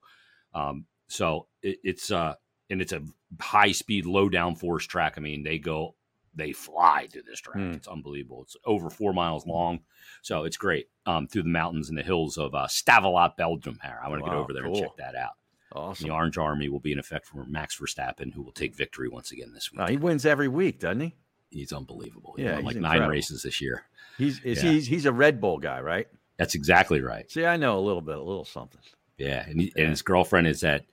[0.54, 2.36] Um, so it, it's uh
[2.70, 3.02] and it's a
[3.40, 5.16] high speed low downforce track.
[5.18, 5.96] I mean they go
[6.38, 7.58] they fly through this track.
[7.58, 7.72] Hmm.
[7.74, 8.44] It's unbelievable.
[8.44, 9.80] It's over four miles long,
[10.22, 10.88] so it's great.
[11.06, 13.78] Um, through the mountains and the hills of uh, Stavelot, Belgium.
[13.84, 14.74] Here, I want to get over there cool.
[14.78, 15.32] and check that out.
[15.74, 16.08] Awesome.
[16.08, 19.32] The Orange Army will be in effect for Max Verstappen, who will take victory once
[19.34, 19.80] again this week.
[19.82, 21.16] Wow, he wins every week, doesn't he?
[21.50, 22.36] He's unbelievable.
[22.38, 23.02] He Yeah, won he's like incredible.
[23.02, 23.84] nine races this year.
[24.18, 24.72] He's is Yeah.
[24.72, 26.08] he, he's a Red Bull guy, right?
[26.38, 27.30] That's exactly right.
[27.32, 28.80] See, I know a little bit, a little something.
[29.18, 29.84] Yeah, and, he, Yeah.
[29.84, 30.86] and his girlfriend is that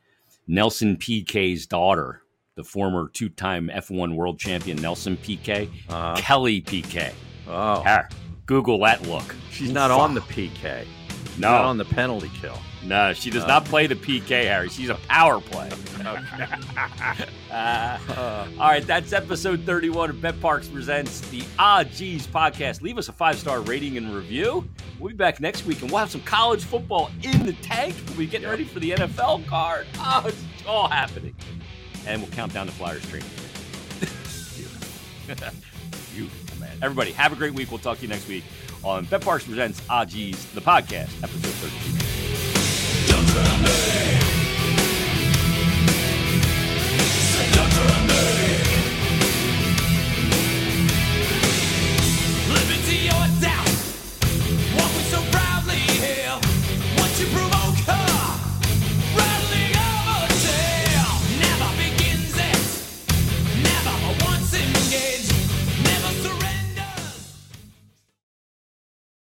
[0.47, 2.23] Nelson Piquet's daughter,
[2.57, 7.13] the former two-time F1 world champion Nelson Piquet, Uh, Kelly Piquet.
[7.49, 8.09] oh, Here,
[8.47, 9.35] Google that look.
[9.51, 10.85] she's not on the PK.
[11.37, 12.57] No, Not on the penalty kill.
[12.85, 13.49] no, she does Uh.
[13.49, 14.69] not play the PK, Harry.
[14.69, 15.69] She's a power play.
[16.05, 17.19] Uh,
[18.09, 22.83] Uh, All right, that's episode 31 of BetParx Presents the Ah Jeez podcast.
[22.83, 24.69] Leave us a five star rating and review.
[24.99, 27.95] We'll be back next week and we'll have some college football in the tank.
[28.09, 29.87] We'll be getting ready for the NFL card.
[29.99, 31.35] Oh, it's all happening.
[32.07, 33.31] And we'll count down the Flyers training.
[36.15, 36.77] Beautiful, man.
[36.83, 37.71] Everybody, have a great week.
[37.71, 38.45] We'll talk to you next week
[38.83, 44.14] on BetParx Presents Ah Jeez, the podcast, episode 32.